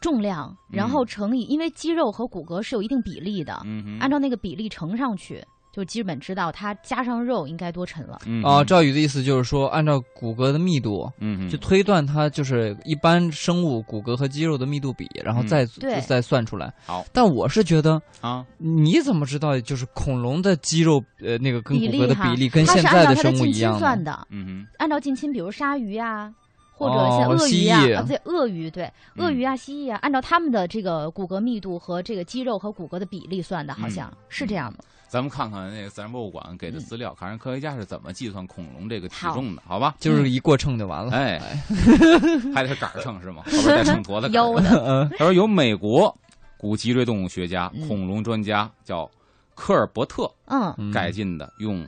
[0.00, 8.18] 重量，然后乘以，因为肌肉和骨骼是有一定比例的，嗯，按照那个比例乘上去，就基本知道它加上肉应该多沉了。
[8.26, 15.46] 嗯啊，赵宇的意思就是说，按照骨骼的密度，嗯哼，就推断它就是一般生物骨骼和肌肉的密度比，然后嗯。
[15.46, 16.00] 再、对。
[16.00, 16.72] 再算出来。
[16.86, 23.78] 好，但我是觉得，啊，你怎么知道就是恐龙的肌肉呃那个跟骨比例哈骼的比例跟它现是按照它的生物近亲一样呢？
[23.78, 26.32] 算的，嗯按照近亲，比如鲨鱼啊，
[26.72, 28.84] 或者哦像鳄蜥鱼啊，对，鳄鱼，对，
[29.16, 29.24] 嗯。
[29.24, 34.16] 鳄鱼啊，蜥蜴啊，按照它们的这个骨骼密度和这个肌肉和骨骼的比例算的，好像嗯。
[34.28, 34.78] 是这样吗？
[35.10, 39.96] 咱们看看那个自然博物馆给的资料，看看科学家是怎么计算恐龙这个体重的，好吧？
[39.98, 41.10] 就是一过秤就完了。
[41.12, 41.38] 哎，
[42.54, 43.42] 还得是杆儿秤是吗？
[43.46, 46.16] 后边带秤砣的杆儿腰的，嗯 他说有美国
[46.56, 49.10] 古脊椎动物学家、嗯恐龙专家叫
[49.56, 50.30] 科尔伯特
[50.92, 51.84] 改进的用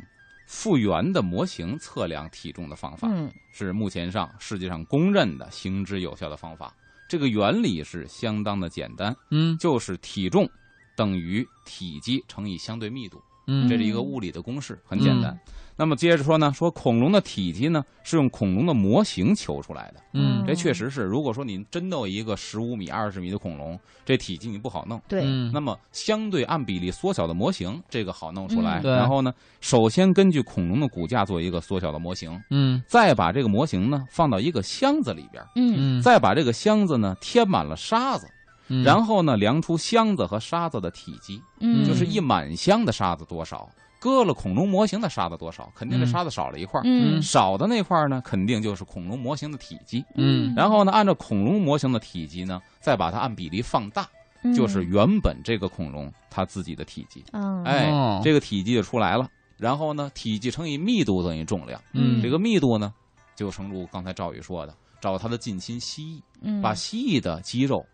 [0.46, 6.74] 复原的模型测量体重的方法，嗯是目前上世界上公认的行之有效的方法。
[7.08, 10.48] 这个原理是相当的简单，嗯就是体重
[10.96, 13.68] 等于体积乘以相对密度，嗯。
[13.68, 15.38] 这是一个物理的公式，很简单。
[15.74, 20.44] 那么接着说呢，说恐龙的体积呢是用恐龙的模型求出来的，嗯。
[20.46, 21.00] 这确实是。
[21.02, 25.00] 如果说你真弄一个十五米、二十米的恐龙，这体积你不好弄。
[25.08, 25.50] 对，嗯。
[25.52, 28.80] 那么相对按比例缩小的模型，这个好弄出来。
[28.80, 28.82] 嗯。
[28.82, 32.80] 对然后呢，首先根据恐龙的骨架做一个缩小的模型，嗯。
[32.86, 35.98] 再把这个模型呢放到一个箱子里边，嗯。
[35.98, 38.28] 嗯，再把这个箱子呢填满了沙子，
[38.68, 43.68] 嗯然后呢量出箱子和沙子的体积，嗯，就是一满箱的沙子多少，
[44.00, 46.82] 搁了恐龙模型的沙子多少，肯定这嗯沙子少了一块儿。
[46.84, 50.04] 嗯少的那块儿呢，肯定就是恐龙模型的体积。
[50.16, 54.08] 嗯然后呢，按照恐龙模型的体积呢，再把它按比例放大，
[54.42, 57.24] 嗯就是原本这个恐龙它自己的体积。
[57.32, 59.28] 嗯哎，哦这个体积就出来了。
[59.58, 61.80] 然后呢，体积乘以密度等于重量。
[61.92, 62.92] 嗯这个密度呢，
[63.36, 67.86] 就成如刚才赵宇说的，找它的近亲蜥蜴，嗯把蜥蜴的肌肉，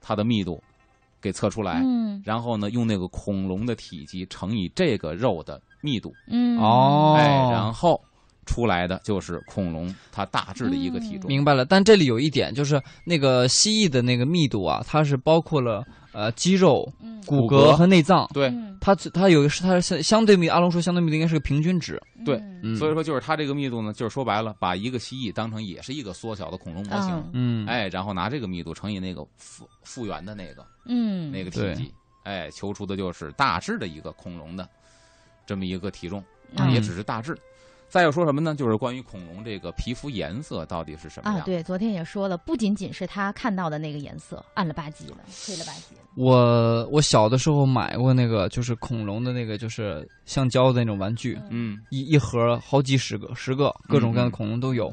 [0.00, 0.62] 它的密度
[1.20, 2.22] 给测出来，嗯。
[2.24, 6.58] 然后呢，用那个恐龙的体积乘以这个肉的密度，嗯。
[6.58, 8.00] 哦，哎，然后
[8.48, 11.28] 出来的就是恐龙它大致的一个体重。
[11.28, 11.64] 明白了。
[11.66, 17.22] 但这里有一点，就是那个蜥蜴的那个密度啊，它是包括了呃肌肉、嗯。
[17.26, 17.72] 骨骨骼。
[17.72, 18.26] 骼和内脏。
[18.32, 22.00] 对，嗯它它有一个是它是相对密，阿龙说相对密度应该是个平均值。
[22.24, 22.40] 对
[22.78, 27.64] 所以说就是它这个密度呢，就是说白了，把一个蜥蜴当成也是一个缩小的恐龙模型，嗯。
[27.64, 31.30] 嗯，哎，然后拿这个密度乘以那个复复原的那个嗯。
[31.30, 34.66] 那个体积，哎，求出的就是大致的一个恐龙的
[35.44, 36.24] 这么一个体重，
[36.56, 36.72] 嗯。
[36.72, 37.36] 也只是大致。
[37.88, 38.54] 再有说什么呢？
[38.54, 46.00] 就是关于恐龙这个皮肤颜色到底是什么样？，啊对，昨天也说了，不仅仅是他看到的那个颜色，暗了吧唧的，黑了吧唧的。
[46.14, 54.92] 我我小的时候买过那个就是恐龙的那个就是橡胶的那种玩具，嗯一一盒好几十个，十个各种各样的嗯恐龙都有，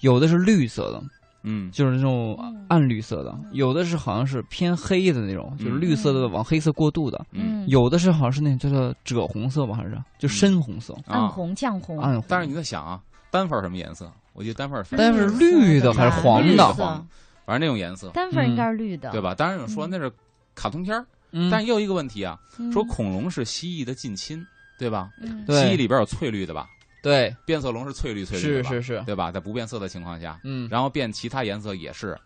[0.00, 1.02] 有的是绿色的，
[1.42, 1.70] 嗯。
[1.70, 7.66] 就是那种嗯暗绿色的；有的是好像是偏黑的那种，就是绿色的往黑色过渡的；嗯。
[7.68, 9.98] 有的是好像是那种叫做赭红色吧，还是？
[10.18, 12.24] 就深红色、啊，暗红、绛红，暗红。
[12.28, 14.10] 但是你在想啊，单份什么颜色？
[14.32, 16.72] 我记得单份儿粉，但是绿的还是黄的。
[16.74, 17.06] 黄，
[17.44, 19.34] 反正那种颜色，单份应该是绿的，对吧？
[19.34, 19.90] 当然有人说嗯。
[19.90, 20.12] 那是
[20.54, 21.04] 卡通片
[21.50, 22.72] 但是也有一个问题啊，嗯？
[22.72, 24.44] 说恐龙是蜥蜴的近亲，
[24.78, 25.10] 对吧？
[25.48, 26.66] 蜥蜴里边有翠绿的吧？
[27.02, 28.64] 对，变色龙是翠绿翠绿的？
[28.64, 29.30] 是是是，对吧？
[29.30, 32.18] 在不变色的情况下，嗯，然后变其他颜色也是，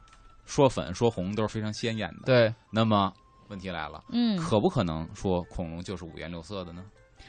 [0.46, 2.22] 说粉说红都是非常鲜艳的。
[2.24, 3.12] 对，那么
[3.48, 6.82] 问题来了，嗯，可不可能说恐龙就是五颜六色的呢？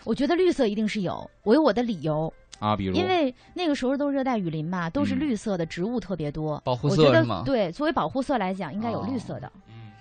[0.06, 7.44] 我觉得绿色一定是有，我有我的理由，啊，比如因为那个时候都是热带雨林嘛，都是嗯绿色的植物特别多，保护我觉得色是吗？
[7.46, 9.52] 对，作为保护色来讲，应该有哦绿色的。
[9.68, 9.92] 嗯，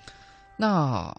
[0.57, 1.15] 那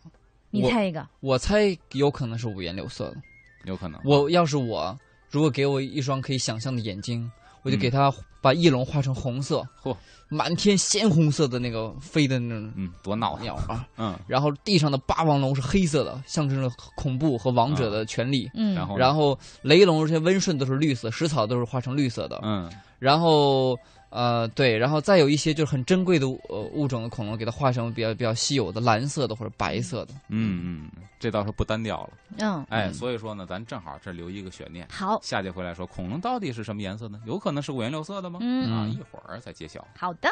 [0.50, 1.06] 你猜一个？
[1.20, 3.18] 我猜有可能是五颜六色的。
[3.66, 4.00] 有可能。
[4.04, 4.98] 我要是我，
[5.34, 7.28] 如果给我一双可以想象的眼睛，
[7.63, 9.98] 我就给他把翼龙画成红色，嚯，
[10.30, 18.48] 满天鲜红色的那个飞的那种嗯，多闹腾，鸟啊，嗯，然后地上的霸王龙是黑色的，象征着恐怖和王者的权利。
[18.54, 19.00] 嗯，然后呢？
[19.00, 22.39] 然后雷龙这些温顺都是绿色，食草都是画成绿色的。
[22.43, 22.72] 嗯。
[23.00, 23.76] 然后
[24.13, 30.13] 呃对，然后再有一些就是很珍贵的呃物种的恐龙，给它画成比较比较稀有的蓝色的或者白色的。
[30.30, 37.19] 嗯嗯，这倒是不单调了，嗯，哎，嗯所以说呢，咱正好这留一个悬念，好，下节回来说恐龙到底是什么颜色呢？
[37.26, 38.39] 有可能是五颜六色的吗？
[38.41, 39.84] 嗯，啊，嗯一会儿再揭晓。
[39.97, 40.30] 好的，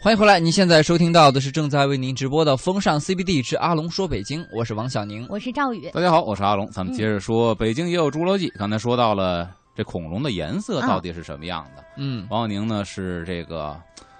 [0.00, 5.26] 欢迎回来，您现在收听到的是正在为您直播的《风尚 CBD 之阿龙说北京》，我是王小宁。
[5.28, 8.48] 我是赵宇，大家好，我是阿龙，咱们接着嗯说，北京也有侏罗纪。
[8.50, 11.84] 刚才说到了这恐龙的颜色到底是什么样的？
[11.96, 13.76] 嗯，王小宁呢是这个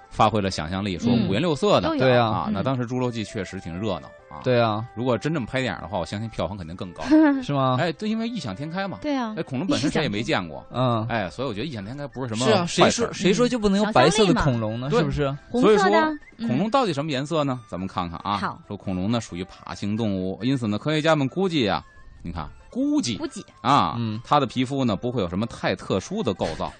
[0.09, 2.49] 发挥了想象力，说嗯五颜六色的对啊啊。
[2.51, 7.03] 那嗯当时侏罗纪确实挺热闹啊。，对啊，如果真这么拍电影的话，我相信票房肯定更高。
[7.43, 7.77] 是吗？
[7.79, 8.97] 哎，对，因为异想天开嘛。
[9.01, 14.89] 对啊哎，，恐龙本身谁也没见过，嗯，哎，所以我觉得异想天开不是什么是啊，谁坏事儿说谁说就不能有白色的恐龙呢？
[14.89, 15.29] 是不是？
[15.49, 17.59] 红所以说色的，嗯恐龙到底什么颜色呢？
[17.67, 18.37] 咱们看看啊。
[18.37, 21.83] 好，说恐龙呢属于爬行动物，因此呢，科学家们估计啊，
[22.23, 26.73] 你看估计估计，啊，嗯它的皮肤呢不会有什么太特殊的构造。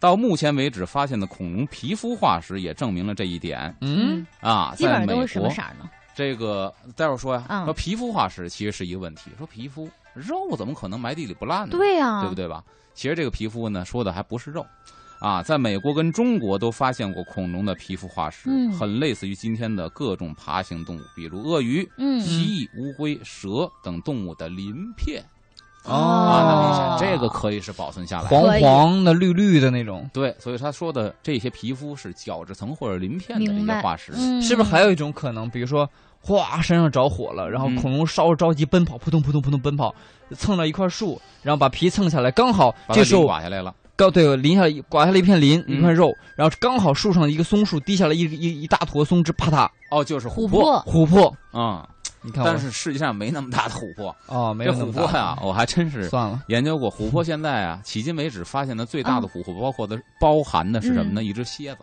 [0.00, 4.74] 到目前为止发现的恐龙皮肤化石也证明了这一点嗯，啊。
[4.76, 5.88] 基本在美国上都是什么色呢？
[6.14, 9.30] 这个待会儿说呀，嗯说皮肤化石其实是一个问题。
[9.38, 11.70] 说皮肤肉怎么可能埋地里不烂呢？
[11.70, 12.34] 对呀，对不？
[12.34, 12.62] 对吧？
[12.94, 14.66] 其实这个皮肤呢，说的还不是肉，
[15.20, 25.24] 啊，在美国跟中国都发现过恐龙的皮肤化石，嗯很类似于今天的各种爬行动物，比如鳄鱼、嗯，蜥蜴、乌龟、蛇等动物的鳞片
[25.84, 28.28] 哦啊，那明显哦这个可以是保存下来。
[28.28, 34.12] 黄黄的、绿绿的那种，对，所以他说的这些皮肤是角质层或者鳞片的这些化石。
[34.14, 35.48] 嗯，是不是还有一种可能？
[35.48, 35.88] 比如说，
[36.20, 39.94] 哗，身上着火了，然后嗯恐龙烧着着急奔跑，扑通扑通扑通奔跑，
[40.32, 51.36] 蹭到一块树，然后把皮蹭下来，刚好这时候刮下来了，刚对淋下来刮下来一片林，嗯一块肉，然后刚好树上的一个松树滴下来一一一大坨松枝，啪嗒，哦，就是琥珀珀，琥珀。
[51.52, 51.84] 嗯，
[52.22, 54.14] 你看，但是世界上没那么大的琥珀。
[54.26, 55.02] 哦，没这有那么大。
[55.02, 61.24] 琥珀呀，我还真是算了，研究过琥珀，现在啊，迄今为止发现的最大的琥珀，包括的包含的是什么呢？
[61.24, 61.80] 一只蝎子，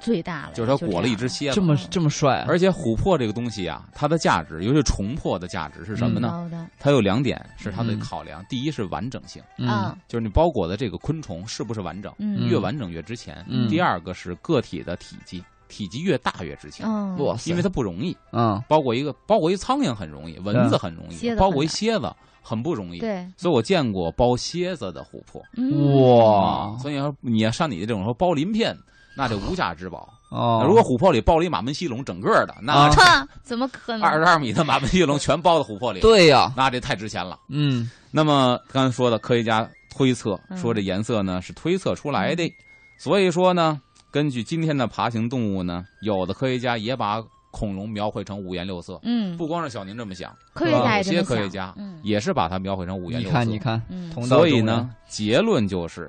[0.00, 1.62] 最大了，就是它裹了一只蝎子这。
[1.62, 6.48] 么这么帅，而且琥珀这个东西啊，它的价值，尤其虫珀的价值是什么呢？
[6.78, 13.44] 它有两点是它的嗯考量，第一是完整性，嗯嗯就是你包裹的这个昆虫是不是完整，嗯越完整越值钱。
[13.48, 18.16] 嗯第二个是个体的体积，体积越大越值钱，嗯，哇塞，因为它不容易。
[18.32, 22.10] 嗯包裹一个包裹一苍蝇很容易，蚊子很容易，包裹一蝎子
[22.42, 23.00] 很不容易。
[23.00, 25.42] 对，所以我见过包蝎子的琥珀。
[25.56, 28.76] 嗯哇啊，所以要你要像你这种说包鳞片，
[29.18, 30.08] 那这无价之宝。
[30.28, 34.02] 哦，如果琥珀里包了一马门溪龙，整个的那啊，怎么可能？
[34.02, 37.36] 二十二米的马门溪龙全包在琥珀里，对呀，那这太值钱了。
[37.48, 42.48] 嗯那么刚才说的科学家推测嗯说这颜色呢是推测出来的，
[42.96, 43.80] 所以说呢，
[44.12, 49.00] 根据今天的爬行动物呢，有的科学家也把恐龙描绘成五颜六色。
[49.02, 53.38] 嗯，不光是小宁这么想，科学家些科学家嗯也是把它描绘成五颜六色。
[53.44, 56.08] 你看你看，嗯所以呢，结论就是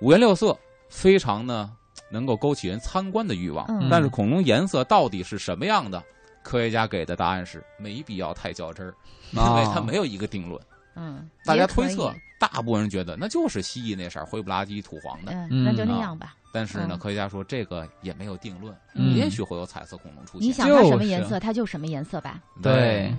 [0.00, 0.56] 五颜六色
[0.90, 1.72] 非常呢
[2.10, 3.66] 能够勾起人参观的欲望。
[3.68, 6.02] 嗯但是恐龙颜色到底是什么样的？
[6.42, 8.94] 科学家给的答案是没必要太较真儿，
[9.32, 10.60] 因为啊它没有一个定论。
[10.96, 15.32] 嗯，大家推测，大部分人觉得那就是蜥蜴那色儿灰不拉几、土黄的。
[15.50, 16.34] 嗯，那就那嗯样吧。
[16.52, 20.48] 但是呢，嗯科学家说这个也没有定论，嗯也许会有彩色恐龙出现。
[20.48, 22.40] 你想它什么颜色，它就什么颜色吧。
[22.62, 23.14] 对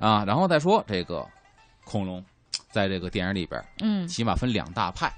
[0.00, 1.24] 嗯啊，然后再说这个
[1.84, 2.24] 恐龙，
[2.72, 5.12] 在这个电影里边，嗯，起码分两大派，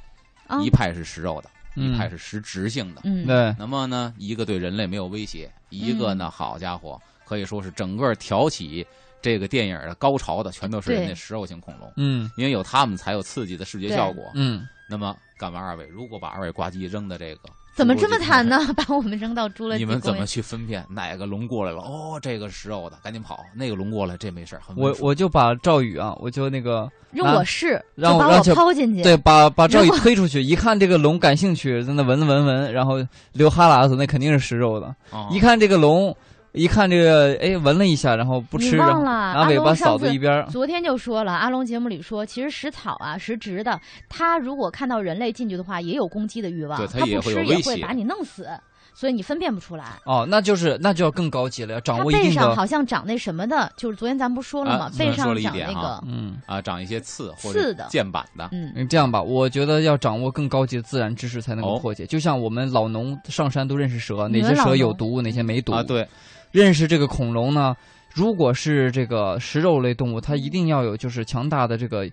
[0.49, 3.03] 啊一派是食肉的，嗯一派是食植性的。
[3.05, 8.87] 嗯，对，那么呢，一个对人类没有威胁，一个呢，好家伙，可以说是整个挑起
[9.23, 12.31] 这个电影的高潮的，全都是人家食肉性恐龙，嗯。
[12.37, 14.25] 因为有他们才有刺激的视觉效果。
[14.35, 17.49] 嗯，那么，敢问二位，如果把二位挂机扔到这个，
[17.81, 18.47] 怎么这么惨？
[18.47, 18.61] 呢？
[18.77, 21.79] 把我们扔到侏罗纪你们怎么去分辨哪个龙过来了？
[21.79, 29.03] 哦，这个是食肉的，赶紧跑；那个龙过来，这没事我我就把赵宇啊，我就那个用啊我试，让我把我我让抛进去。
[29.03, 34.95] 对，把把赵宇推出去，一看这个龙感兴趣，在那闻闻闻，然后流哈喇子，那肯定是食肉的。
[35.11, 36.15] 哦一看这个龙，
[36.53, 40.45] 一看这个，哎，闻了一下，然后不吃，你然后忘了拿尾巴阿龙上次扫在一边。
[40.49, 48.49] 昨天就说了，阿龙节目里说，其实食草啊、食植的，它如果看到人类进去的话，也有攻击的欲望，对它也不吃也会有威胁会把你弄死，
[48.93, 49.85] 所以你分辨不出来。
[50.05, 54.87] 哦，那就是那就要更高级了，要掌握一定的，上好像长那什么的，就是昨天咱不说了吗？
[54.87, 56.37] 啊背上说了一长那个，嗯。
[56.47, 62.05] 啊，长一些刺或者刺的剑板的，嗯，嗯，这样吧，我觉得要掌握更高级的自然知识才能够哦破解。
[62.07, 66.07] 就像我们老农上山都认识蛇，哪些蛇有毒，哪些没毒啊，对，
[66.51, 67.75] 认识这个恐龙呢，
[68.13, 72.09] 如果是这个食肉类动物，它一定要有就是强大的这个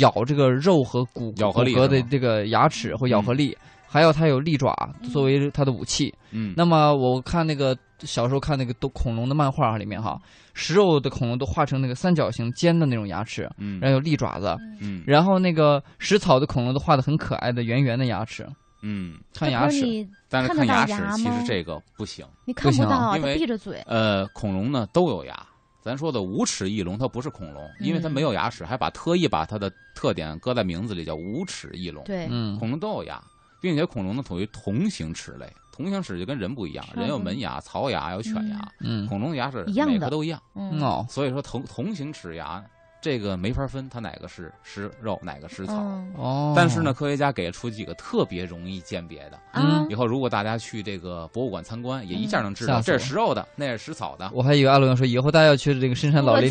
[0.00, 4.74] 咬这个肉和骨咬合力骨骼的这个牙齿或咬合力，还有它有利爪
[5.12, 6.14] 作为它的武器。
[6.30, 10.18] 嗯，那么我看那个小时候看那个都恐龙的漫画里面哈，
[10.54, 13.78] 食肉的恐龙都画成那个三角形尖的那种牙齿，嗯。
[13.80, 15.02] 然后有利爪子，嗯。
[15.06, 18.48] 然后那个食草的恐龙都画的很可爱的圆圆的牙齿，
[18.82, 20.06] 嗯，看牙齿。
[20.28, 22.26] 但是看牙齿其实这个不行。
[22.44, 23.82] 你看不到，因为闭着嘴。
[23.86, 25.46] 呃，恐龙呢都有牙。
[25.80, 32.04] 咱说的无齿翼龙，它不是恐龙，因为它嗯没有牙齿，还把特意把它的特点搁在名字里，叫无齿翼龙。
[32.04, 33.20] 对，嗯恐龙都有牙，
[33.60, 35.52] 并且恐龙呢属于同形齿类。
[35.72, 40.40] 同形齿就跟人不一样，人有门牙、槽牙，有犬牙，嗯恐龙的牙是一样的每个都一样。
[40.54, 42.62] 嗯哦所以说同同形齿牙
[43.02, 45.74] 这个没法分，它哪个是食肉，哪个食草。
[45.74, 49.38] 嗯哦，但是呢，科学家给出几个特别容易鉴别的。
[49.54, 54.30] 嗯以后如果大家去这个博物馆参观，也一下能知道这是食肉的，那是食草的。
[54.32, 56.50] 我还以为阿伦说以后大家要去这个深山老林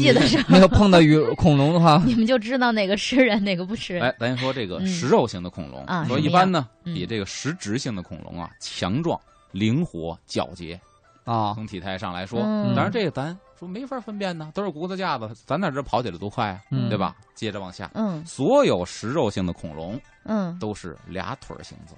[0.50, 4.04] 没有碰到与恐龙的话， 你们就知道哪个吃人，哪个不吃人。
[4.04, 9.18] 哎，咱说这个嗯食肉型的恐龙，啊说一般呢，嗯比这个食植性的恐龙啊强壮、
[9.54, 10.80] 灵活、矫捷。
[11.24, 17.15] 啊，从体态上来说，嗯当然这个咱说没法分辨呢，都是骨头架子，咱哪知道跑起来多快啊，嗯对吧？
[17.36, 21.95] 接着往下，嗯所有食肉性的恐龙嗯，都是俩腿行走，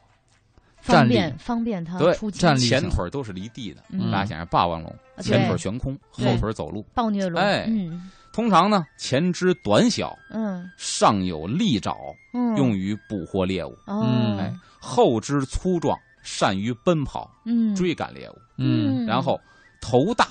[0.81, 2.37] 方站立便方便它对出击。
[2.39, 3.81] 站立前腿都是离地的。
[3.91, 6.85] 嗯大家想想，霸王龙啊前腿悬空，后腿走路。
[6.93, 7.41] 暴虐龙。
[7.41, 11.95] 哎嗯通常呢，前肢短小，嗯上有利爪，
[12.33, 18.35] 嗯，用于捕获猎物；嗯哎，后肢粗壮，善于奔跑、嗯追赶猎物。
[18.57, 19.39] 嗯然后
[19.79, 20.27] 头大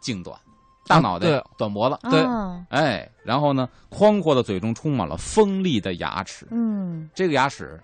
[0.00, 0.36] 颈短，
[0.86, 2.64] 大脑袋、对短脖子，对哦。
[2.68, 6.46] 哎，然后呢，宽阔的嘴中充满了锋利的牙齿。
[6.50, 7.08] 嗯。
[7.14, 7.80] 这个牙齿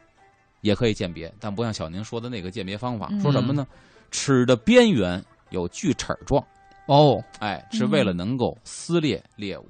[0.60, 3.20] 也可以鉴别，但不像小宁说的那个鉴别方法，嗯。
[3.20, 3.66] 说什么呢？
[4.10, 6.44] 齿的边缘有锯齿状，
[6.86, 9.66] 哦，哎，是为了能够撕裂猎物。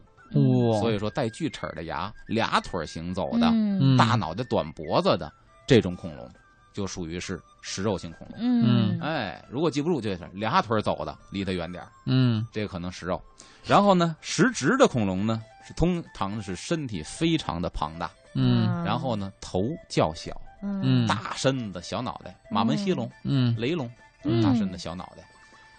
[0.71, 3.97] 哇，所以说，带锯齿的牙、俩腿行走的、嗯。
[3.97, 5.33] 大脑袋、短脖子的
[5.67, 6.31] 这种恐龙，
[6.73, 8.39] 就属于是食肉性恐龙。
[8.41, 8.99] 嗯。
[9.01, 11.91] 哎，如果记不住，就是俩腿走的，离它远点儿。
[12.07, 12.47] 嗯。
[12.53, 13.21] 这个可能食肉。
[13.65, 18.85] 然后呢，食植的恐龙呢，是通常是身体非常的庞大，嗯。
[18.85, 21.07] 然后呢头较小，嗯。
[21.07, 23.55] 大身子小脑袋，马门溪龙、嗯。
[23.59, 23.91] 雷龙，
[24.25, 24.43] 嗯。
[24.43, 25.25] 大身子小脑袋。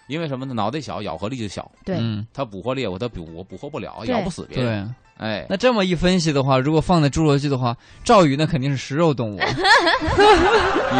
[0.08, 0.52] 因为什么呢？
[0.52, 1.96] 脑袋小，咬合力就小，对。
[2.00, 2.26] 嗯。
[2.34, 4.94] 它捕获猎物它捕捕获不了，咬不死别人。
[5.22, 5.28] 对。
[5.28, 9.36] 哎，那这么一分析的话，如果放在侏罗纪的话，赵宇那肯定是食肉动物。
[9.38, 9.44] 你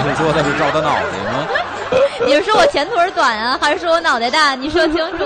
[0.03, 1.49] 是说他是照它脑袋吗？
[2.25, 4.55] 你是说我前腿短啊，还是说我脑袋大？
[4.55, 5.25] 你说清楚。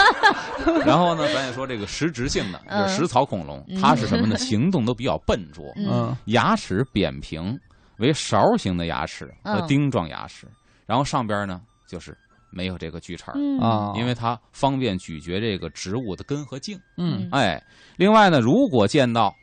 [0.86, 4.36] 然后呢，咱也说这个食植性的，嗯就是食草恐龙，嗯它是什么呢？
[4.38, 7.58] 行动都比较笨拙，嗯牙齿扁平，
[7.98, 10.46] 为勺形的牙齿和嗯钉状牙齿，
[10.86, 12.16] 然后上边呢就是
[12.52, 13.58] 没有这个锯齿儿，嗯。
[13.58, 16.78] 啊，因为它方便咀嚼这个植物的根和茎。
[16.96, 17.28] 嗯。
[17.32, 17.60] 哎，
[17.96, 19.34] 另外呢，如果见到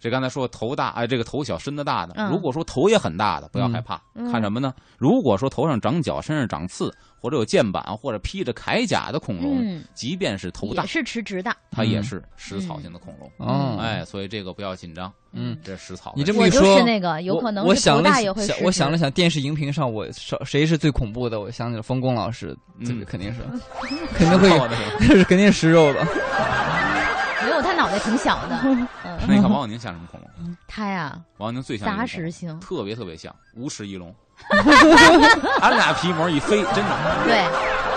[0.00, 4.72] 这刚才说头大，哎，这个头小身子大的，嗯如果说头也很大的，不要害怕，嗯看什么呢？
[4.96, 11.54] 如果说头上长角，身上长刺，或者有剑板，或者披着铠甲的恐龙，嗯，即便是头大也，是持直的。
[11.70, 13.30] 它也是食草性的恐龙。
[13.38, 16.12] 哦，哎，所以这个不要紧张，嗯，这是食草。
[16.16, 21.40] 你这么我就一说是那个，有可能我我想了头大也会想，我想了想，电视荧屏上我谁谁是最恐怖的？
[21.40, 23.40] 我想起了冯巩老师，这个嗯肯定是，
[24.14, 26.06] 肯定会我的这是肯定是食肉的。
[27.48, 28.58] 没有，他脑袋挺小的。
[28.64, 28.86] 嗯，
[29.26, 30.56] 那你看王小宁像什么恐龙？
[30.66, 32.58] 他呀，王小宁最像杂食性。
[32.60, 34.14] 特别特别像无齿翼龙，
[35.60, 37.38] 俺俩皮膜一飞，真的，对，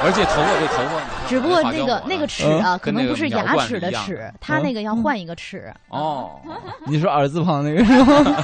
[0.03, 5.73] 而且头发这头发，只不过没那个那个齿啊，可能不是牙齿的的齿，他那个要换一个齿。
[5.89, 6.39] 哦。
[6.87, 8.35] 你说耳字旁那个是吗？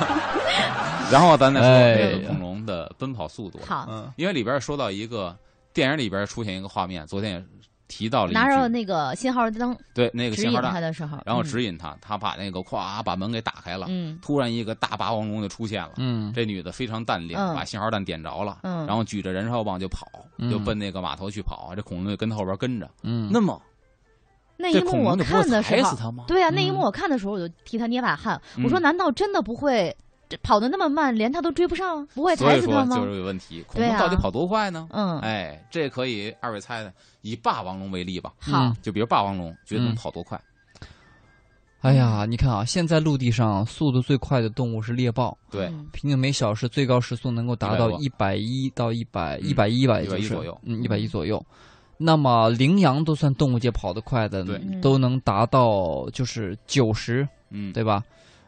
[1.12, 1.62] 然后咱再
[2.12, 5.36] 说恐龙的奔跑速度，好，嗯因为里边说到一个
[5.74, 7.43] 电影里边出现一个画面，昨天也
[7.88, 15.93] 提到了拿着，那个信号灯对那个信号弹，他的时候，然后嗯指引他，他把那个咵把门给打开了，嗯突然一个大霸王龙就出现了。
[15.97, 21.73] 嗯这女的非常淡定，嗯把信号弹点着了，嗯然后举着燃烧棒就跑，嗯就奔那个码头去跑。
[21.76, 22.89] 这恐龙就跟后边跟着。
[23.04, 23.62] 嗯，那么
[24.58, 26.26] 那一幕我看的时候踩死，他吗？
[26.28, 28.41] 对啊，那一嗯幕我看的时候，我就替他捏把汗。
[28.58, 29.95] 嗯我说，难道真的不会
[30.30, 32.96] 这跑得那么慢，连他都追不上，不会所以说踩死他吗？
[32.98, 34.88] 就是有问题，恐龙到底跑多快呢？
[34.92, 40.40] 嗯，哎，这可以二位猜猜，以霸王龙为例吧，好嗯，就比如霸王龙，觉得能嗯跑多快？
[41.82, 51.41] 哎呀，你看啊，现在陆地上速度最快的动物是猎豹，对，嗯平均每小时最高时速能够达到一百一到一百一百一吧，一百一左右嗯，一百一左右。
[51.99, 58.04] 那么羚羊都算动物界跑得快的，对都能达到就是九十，嗯，对吧？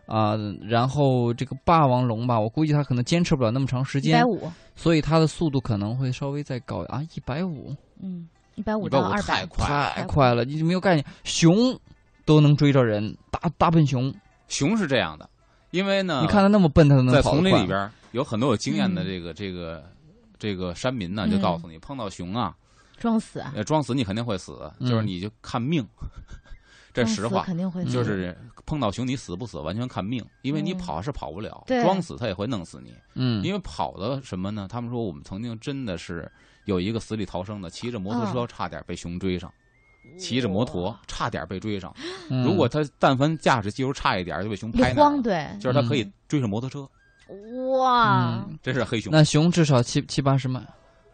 [0.09, 9.91] 啊、然后这个霸王龙吧，我估计它可能坚持不了那么长时间一百，五，所以它的速度可能会稍微再高啊，一百五，嗯，一百五到二百，太快了。
[9.93, 11.79] 太快了，你没有概念，熊
[12.25, 14.11] 都能追着人，大大笨熊，
[14.47, 15.29] 熊是这样的，
[15.69, 19.83] 因为呢，你看它那么笨，它都能在丛林里边有很多有经验的嗯这个这个
[20.39, 22.55] 这个山民呢，就嗯告诉你，碰到熊啊，
[22.97, 25.87] 装死啊，呃，装死你肯定会死，嗯就是你就看命，
[26.93, 27.43] 这实话。
[27.43, 28.35] 肯定会，就是
[28.65, 32.93] 碰到熊，你死不死完全看命，因为你嗯跑是跑不了，对装死他也会弄死你。
[33.15, 34.67] 嗯，因为跑的什么呢？
[34.69, 36.31] 他们说我们曾经真的是
[36.65, 39.51] 有一个死里逃生的，骑着摩托车嗯差点被熊追上，
[40.17, 41.93] 骑着摩托差点被追上。
[42.29, 45.21] 嗯如果他但凡驾驶技术差一点，就被熊拍那儿了。
[45.21, 46.87] 对，就是他可以追上摩托车，
[47.77, 49.11] 哇，嗯这是黑熊。
[49.11, 50.61] 那熊至少七七八十迈。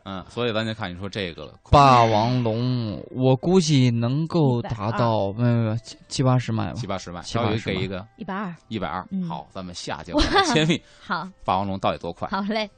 [0.05, 1.53] 嗯，所以咱就看你说这个了。
[1.71, 6.85] 霸王龙，我估计能够达到没有没有七七八十迈吧七。
[6.85, 9.27] 八十万，七八十万稍微给一个一百二，一百二嗯。
[9.27, 10.19] 好，咱们下节目
[10.53, 12.27] 揭秘好，霸王龙到底多快。
[12.29, 12.69] 好嘞，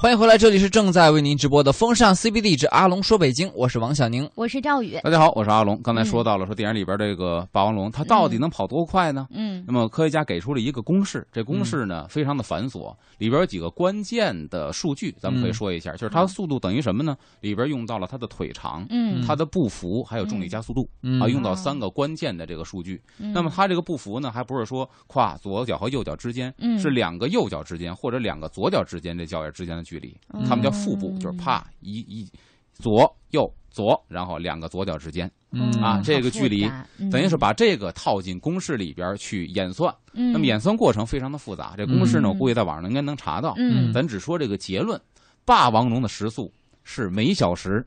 [0.00, 4.30] 欢迎回来，这里是正在为您直播的风尚 CBD 之阿龙说北京，我是王小宁。
[4.36, 5.82] 我是赵宇，大家好，我是阿龙。
[5.82, 9.26] 刚才说到了，说电影里边这个霸王龙，它到底能跑多快呢？
[9.32, 17.16] 嗯那么科学家给出了一个公式，这公式呢非常的繁琐，里边有几个关键的数据，咱们可以说一下，就是它的速度等于什么呢？
[17.40, 23.02] 里边用到了它的腿长、嗯，它的步幅，还有重力加速度嗯啊，用到三个关键的这个数据。
[23.18, 32.30] 嗯那么它这个步幅呢，还不是说跨左脚和右脚之间，嗯是两个右脚之间或者两个左脚之间这脚眼之间的距离，嗯他们叫腹部，就是啪一一
[32.74, 35.72] 左右左，然后两个左脚之间，嗯。
[35.80, 36.70] 啊这个距离
[37.10, 39.94] 等于是把这个套进公式里边去演算。
[40.12, 40.30] 嗯。
[40.30, 42.30] 那么演算过程非常的复杂，这公式呢，嗯。
[42.30, 43.54] 我估计在网上应该能查到。
[43.56, 43.90] 嗯。
[43.92, 45.00] 咱只说这个结论：
[45.46, 46.52] 霸王龙的时速
[46.84, 47.84] 是每小时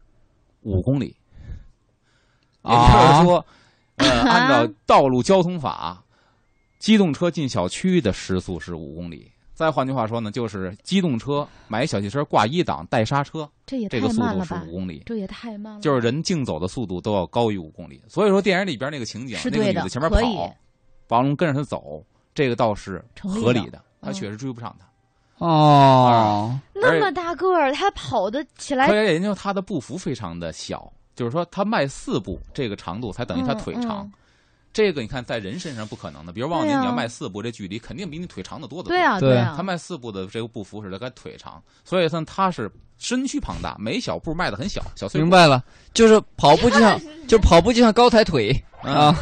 [0.61, 1.15] 五公里，
[2.63, 3.45] 也啊就是说，
[3.97, 6.03] 呃，按照道路交通法，
[6.79, 9.31] 机动车进小区的时速是五公里。
[9.61, 15.03] 再换句话说呢，就是机动车买小汽车挂一档带刹车，这也太这个速度是五，公里。
[15.05, 20.51] 这也太慢了，就是人竞走的速度都要高于五公里，所以说电影里边那个情景，那个女的前面跑，
[21.09, 22.03] 王龙跟着她走，
[22.33, 25.45] 这个倒是合理的，他嗯确实追不上她。
[25.45, 33.99] 哦，那么大个儿，他跑的起来科，学家研究他的步幅非常的小，就是说他迈四步这个长度才等于它嗯腿长。
[34.05, 34.11] 嗯
[34.73, 38.95] 这个你看在人身上不可能的，比如王宁你要迈四步，这距离肯定比你腿长得多得多。
[38.95, 45.63] 对啊对啊他，迈四步的这个步幅是他跟腿长，所以算他是身躯庞大，每小步迈的很小，小碎步明白了，
[45.93, 48.51] 就是跑步就像， 就跑步就像高抬腿
[48.81, 49.13] 啊，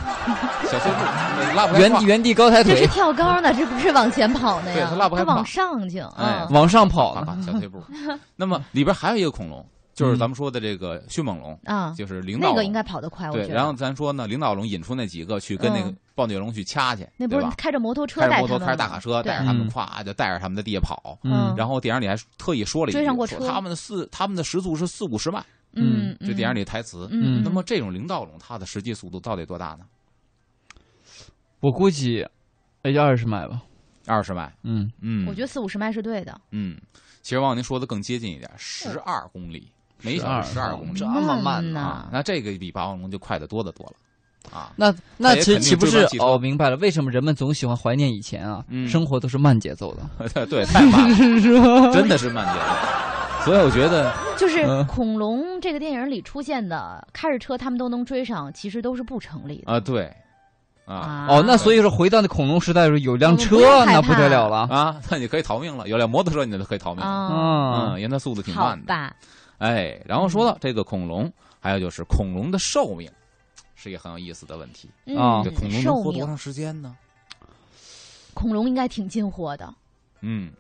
[0.66, 7.26] 小碎步拉不原地原地高抬腿这是，跳高呢，这不是往前跑的对呀，他拉不开胯往上去，哎嗯往上跑啪的。
[7.26, 7.84] 啪小碎步。
[8.38, 9.66] 那么里边还有一个恐龙，
[10.00, 13.43] 就是咱们说的这个迅猛龙，啊，就是领导龙那个应该跑得快，我对。
[13.43, 13.56] 觉得。
[13.56, 17.45] 然后咱说呢，领导龙引出那几个去跟那个嗯暴虐龙去掐去，那不是？
[17.58, 21.20] 开着摩托车开着摩托，开着大卡车，带着他们，嗯咵就带着他们在地下跑。
[21.24, 25.43] 嗯然后电影里还特意说了一句，追上过车说他们的四他们的时速是四五十迈，
[25.74, 27.08] 嗯，这电影里台词。
[27.12, 29.86] 嗯，嗯，那么这种领导龙它的实际速度到底多大呢？
[31.60, 32.26] 我估计
[32.84, 33.62] 也就二十迈吧。
[34.08, 34.52] 二十迈。
[34.64, 36.80] 嗯，嗯，我觉得四五十迈是对的，嗯，
[37.22, 39.72] 其实往您说的更接近一点，十二公里
[40.02, 44.72] 每小时十二公里这么慢呢啊，那这个比霸王龙就快得多得多了啊。
[44.76, 46.38] 那那其实也肯定岂不是哦？
[46.38, 48.64] 明白了，为什么人们总喜欢怀念以前啊？
[48.70, 51.91] 嗯生活都是慢节奏的， 对对，太慢了？
[51.93, 53.45] 真的是慢节奏。
[53.45, 60.14] 所以我觉得， 就是嗯恐龙这个电影里出现的开着车他们都能追上，其实都是不成立的啊，对，
[60.86, 61.28] 啊啊。
[61.30, 64.68] 哦，那所以说回到那恐龙时代的时候，有辆车那不得了了。
[64.70, 65.88] 啊，那你可以逃命了。
[65.88, 67.10] 有辆摩托车，你就可以逃命了。
[67.10, 68.86] 啊，嗯嗯，因为它速度挺慢的。
[68.86, 69.14] 吧，
[69.60, 73.10] 哎，然后说到这个恐龙，还有就是恐龙的寿命，
[73.76, 74.89] 是一个很有意思的问题。
[75.16, 76.97] 啊嗯这恐龙寿命，能活多长时间呢？
[78.34, 79.74] 恐龙应该挺近活的，
[80.22, 80.51] 嗯，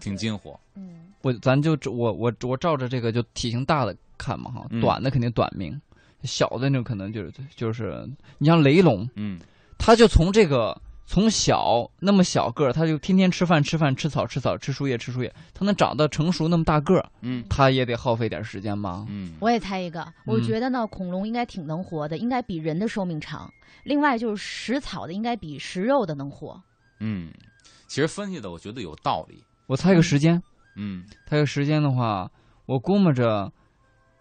[0.00, 0.58] 挺近活。
[0.74, 5.80] 嗯我咱就我我我照着这个就体型大的看嘛哈，嗯短的肯定短命，
[6.24, 8.04] 小的那种可能就是就是
[8.38, 9.40] 你像雷龙，嗯
[9.78, 19.04] 它就从这个从小那么小个儿，他就天天吃饭吃饭吃草吃草吃树叶吃树叶，他能长到成熟那么大个儿，嗯他也得耗费点时间吧？
[19.08, 23.52] 嗯，我也猜一个，我嗯觉得呢，恐龙应该挺能活的，应该比人的寿命长。
[23.84, 26.62] 另外就是食草的应该比食肉的能活。
[27.00, 27.32] 嗯，
[27.88, 29.42] 其实分析的我觉得有道理。
[29.66, 30.42] 我猜个时间，
[30.76, 32.30] 嗯猜个时间的话，
[32.64, 33.52] 我估摸着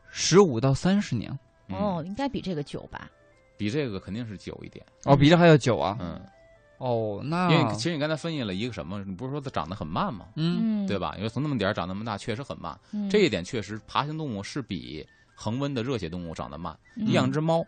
[0.09, 1.31] 十五到三十年，
[1.69, 3.09] 嗯哦，，应该比这个久吧？
[3.55, 4.83] 比这个肯定是久一点。
[5.05, 5.95] 哦，比这还要久啊！
[5.99, 6.19] 嗯，
[6.81, 9.03] 哦，那因为其实你刚才分析了一个什么？
[9.05, 10.25] 你不是说它长得很慢吗？
[10.35, 10.97] 嗯嗯，对？
[10.97, 11.13] 吧？
[11.17, 12.75] 因为从那么点儿长那么大，确实很慢。
[12.91, 15.05] 嗯、这一点确实，爬行动物是比
[15.35, 16.75] 恒温的热血动物长得慢。
[16.95, 17.63] 嗯你养只猫，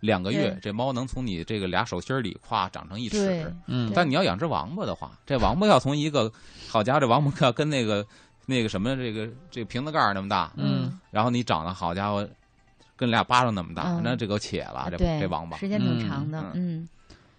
[0.00, 3.50] 两个月，这猫能从你这个俩手心里咵长成一尺。
[3.66, 6.30] 嗯但你要养只王八的话，这王八要从一个
[6.68, 8.06] 好家伙，这王八要跟那个
[8.44, 12.28] 那个什么这个这个瓶子盖儿那么大，嗯然后你长得好家伙，
[12.96, 15.56] 跟俩巴掌那么大，嗯那这个且了，这，这王八。
[15.56, 16.86] 时间挺长的，嗯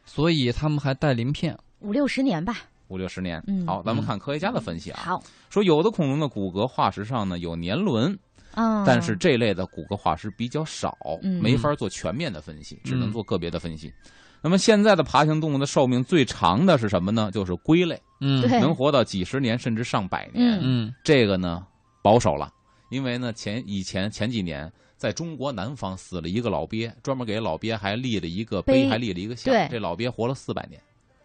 [0.10, 1.55] 所以他们还带鳞片。
[1.82, 2.57] 五六十年吧。
[2.88, 3.41] 五六十年。
[3.45, 8.18] 嗯好，咱们嗯看科学家的分析啊，好，说有的恐龙的骨骼化石上呢有年轮，
[8.55, 13.93] 嗯，但是这类的骨骼化石比较少，嗯没法做全面的分析，只能嗯做个别的分析。
[14.41, 17.30] 那么现在的爬行动物的寿命最长的是什么呢？
[17.32, 20.57] 就是龟类，嗯能活到几十年甚至上百年。
[20.57, 21.64] 嗯嗯这个呢
[22.01, 22.51] 保守了，
[22.89, 29.56] 因为呢前以前前几年在中国南方死了一个老鳖，专门给老鳖还立了一个碑，还立了一个像。
[29.72, 30.78] 这老鳖活了四百年，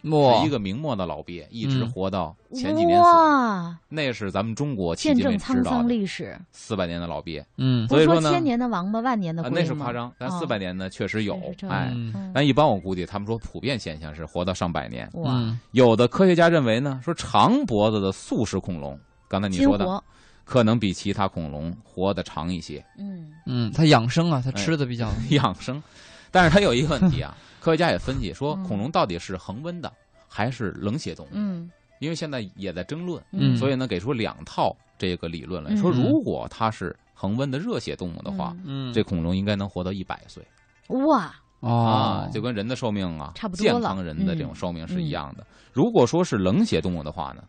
[0.05, 3.05] 是一个明末的老鳖，一直嗯活到前几年死。
[3.05, 9.61] 哇，那是咱们中国迄见证今为止沧桑知道的历史，四百年的老鳖嗯所以说呢千年的王八，万年的啊，龟？
[9.61, 11.37] 那是夸张，但哦四百年呢确实有
[11.69, 11.93] 哎。
[12.33, 15.11] 但一般我估计，他们说普遍现象是活到上百年。
[15.73, 18.97] 有的科学家认为呢，说长脖子的素食恐龙，
[19.27, 20.05] 刚才你说的，活，
[20.45, 22.85] 可能比其他恐龙活得长一些。
[22.99, 23.33] 嗯。
[23.47, 25.83] 嗯，它养生啊，它吃的比较 养生。
[26.31, 28.63] 但是它有一个问题啊， 科学家也分析说，嗯。
[28.65, 29.93] 恐龙到底是恒温的
[30.29, 31.29] 还是冷血动物？
[31.33, 31.71] 嗯。
[32.01, 33.57] 因为现在也在争论，嗯。
[33.57, 35.77] 所以呢，给出两套这个理论来嗯。
[35.77, 38.93] 说，如果它是恒温的热血动物的话，嗯。
[38.93, 40.47] 这恐龙应该能活到一百岁。
[40.89, 42.27] 哇，哦。
[42.27, 44.55] 啊，就跟人的寿命啊，差不多健康人的这种嗯。
[44.55, 45.47] 寿命是一样的。
[45.73, 47.43] 如果说是冷血动物的话呢，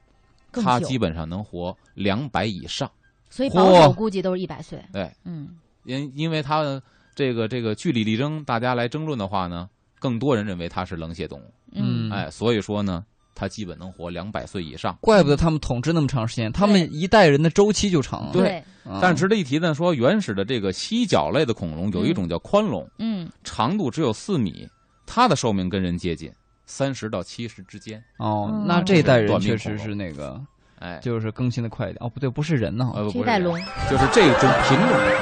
[0.61, 2.89] 它基本上能活两百以上。
[3.29, 4.81] 所以保守估计都是一百岁。
[4.93, 5.49] 对，嗯
[5.83, 6.81] 因因为它
[7.13, 11.53] 这个这个据理力争，大家来争论的话呢，更多人认为它是冷血动物。
[11.73, 14.97] 嗯哎，所以说呢，它基本能活两百岁以上。
[15.01, 18.33] 怪不得他们统治那么长时间，他们一代人的周期就长了。
[18.33, 24.67] 对啊但值得一提呢，说原始的这个犀角类的恐龙有一种叫宽龙，嗯长度只有四米，
[25.05, 26.31] 它的寿命跟人接近，
[26.65, 28.03] 三十到七十之间。
[28.17, 30.39] 哦嗯，那这一代人确实是那个，
[30.79, 31.97] 哎，就是更新的快一点。
[31.99, 32.91] 哦，不对，不是人呢。
[32.95, 33.57] 呃，不是这代龙，
[33.89, 35.17] 就是这种品种的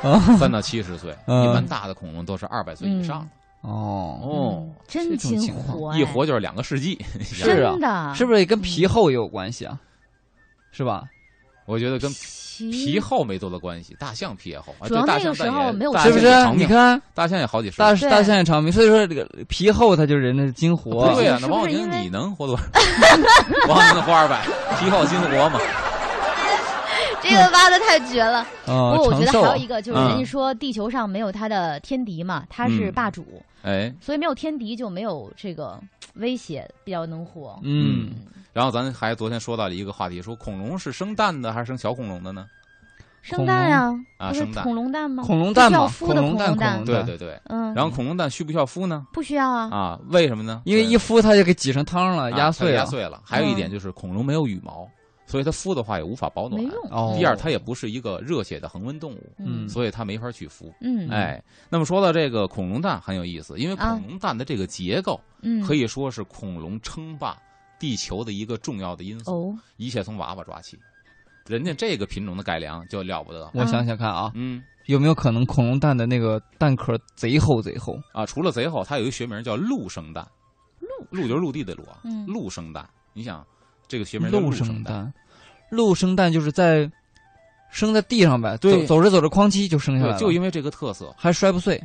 [0.00, 3.28] 恐啊龙，三到七十岁，嗯一般大的恐龙都是二百岁以上。
[3.62, 6.96] 哦，哦，真这种勤情况一活就是两个世纪。
[7.20, 9.78] 是啊真的是不是也跟皮厚也有关系啊？
[10.70, 11.04] 是吧？
[11.68, 18.08] 我觉得跟皮皮厚没多大关系，大象皮也厚，啊主要这大那个时候没有大是不是你看大象也好几十大岁。
[18.10, 21.14] 大象也长命，所以说这个皮厚它就是人的精活。
[21.14, 22.64] 对呀，那王小宁你能活多少？
[23.68, 24.44] 王小宁能活二百，
[24.80, 25.60] 皮厚精活嘛。
[27.22, 28.38] 这个挖的太绝了。
[28.66, 33.24] 啊，不过我觉得还有一个就是，嗯人家说地球上没有它的天敌嘛，它是嗯霸主，
[33.62, 35.78] 哎，所以没有天敌就没有这个
[36.18, 37.58] 威胁，比较能火。
[37.62, 38.10] 嗯，
[38.52, 42.46] 然后咱还昨天说到了一个话题，说恐龙是生蛋的还是生小恐龙的呢？
[43.20, 45.22] 生蛋呀，啊生蛋恐龙蛋吗？
[45.24, 47.40] 恐龙蛋嘛，不需要孵恐龙蛋，恐龙蛋对对对。
[47.46, 49.04] 嗯，然后恐龙蛋需不需要孵呢？
[49.12, 49.68] 不需要啊。
[49.70, 50.62] 啊，为什么呢？
[50.64, 52.76] 因为一孵它就给挤成汤了，啊压碎了。
[52.76, 53.20] 压碎了。
[53.24, 54.88] 还有一点嗯就是恐龙没有羽毛，
[55.28, 56.68] 所以它孵的话也无法保暖没。
[56.68, 56.74] 用。
[56.90, 60.72] 哦，第二，它也不是一个热血的恒温动物，嗯所以它没法去孵。
[60.80, 67.36] 嗯，哎，那么说到这个恐龙蛋很有意思，因为啊恐龙蛋的这个结构嗯，可以说是恐龙称霸
[67.78, 70.76] 地球的一个重要的因素，哦，一切从娃娃抓起。
[71.46, 77.98] 人家这个品种的改良就了不得，我想想看啊，嗯有没有可能恐龙蛋的那个蛋壳贼厚贼厚？
[78.12, 80.26] 啊，除了贼厚，它有一个学名叫陆生蛋，
[80.80, 82.88] 陆陆就是陆地的陆啊，嗯陆生蛋。
[83.12, 83.44] 你想，
[83.88, 85.12] 这个学名叫陆生生蛋，
[85.70, 86.88] 陆生蛋就是在
[87.70, 91.82] 生在地上呗，对走走着走着哐叽就生下来，了，就因为这个特色，还摔不碎。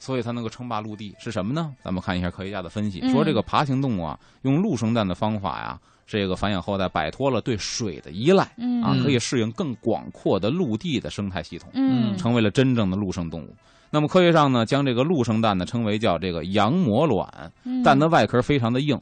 [0.00, 1.74] 所以它能够称霸陆地是什么呢？
[1.82, 5.76] 咱们看一下科学家的分析，嗯说这个爬行动物啊，用陆生蛋的方法呀，
[6.06, 13.52] 这个繁衍后代摆脱了对水的依赖嗯啊，嗯可以适应更广阔的陆地的生态系统，嗯，成为了真正的陆生动物。
[13.90, 18.96] 那么科学上呢，将这个陆生蛋呢称为叫这个羊膜卵，嗯蛋的外壳非常的硬，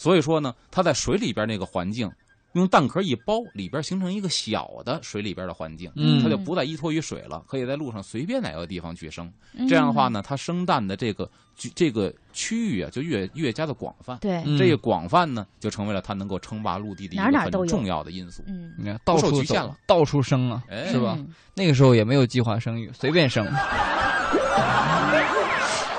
[0.00, 2.10] 所以说呢，它在水里边那个环境，
[2.54, 9.30] 用蛋壳一包，里边形成一个小的水里边的环境，嗯它就不再依托于水了，可以在路上随便哪个地方去生。
[9.52, 11.30] 嗯这样的话，呢，它生蛋的这个
[11.74, 14.16] 这个区域啊，就越越加的广泛。
[14.22, 18.42] 对，嗯这个广泛呢，就成为了它能够称霸陆地的一个很重要的因素。
[18.46, 21.14] 嗯，你看到处局限了，走到处生啊，哎是吧？
[21.18, 23.46] 嗯那个时候也没有计划生育，随便生。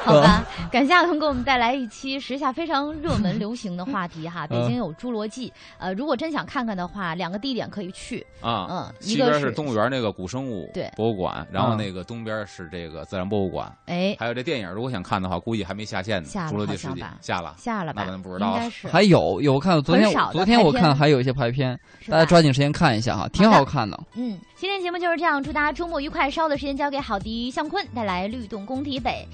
[0.06, 4.48] 好吧，感谢阿童给我们带来一期时下非常热门流行的话题哈。
[4.48, 10.92] 北京有侏罗纪，呃，如果真想看看的话，两个地点可以去，啊，嗯，一西边个是动物园那个古生物对。
[10.96, 11.78] 博物馆，然后嗯。
[11.78, 14.16] 那个东边是这个自然博物馆，哎。
[14.20, 16.30] 还有这电影，如果想看的话，估计还没下线呢。
[16.30, 17.04] 侏罗纪世界。
[17.22, 18.04] 下了，下了吧？
[18.04, 18.48] 那咱不知道。
[18.48, 18.88] 应该是。
[18.88, 24.00] 还有有我看昨天昨天我看还有一些排片，大家抓紧时间看一下哈，挺好看的。
[24.16, 26.32] 嗯，今天节目就是这样，祝大家周末愉快。
[26.32, 29.28] 稍后的时间交给郝迪、向坤带来律动工体北，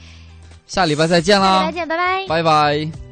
[0.68, 2.28] 下礼拜再见啦下礼拜，见，拜拜。
[2.28, 3.07] 拜拜。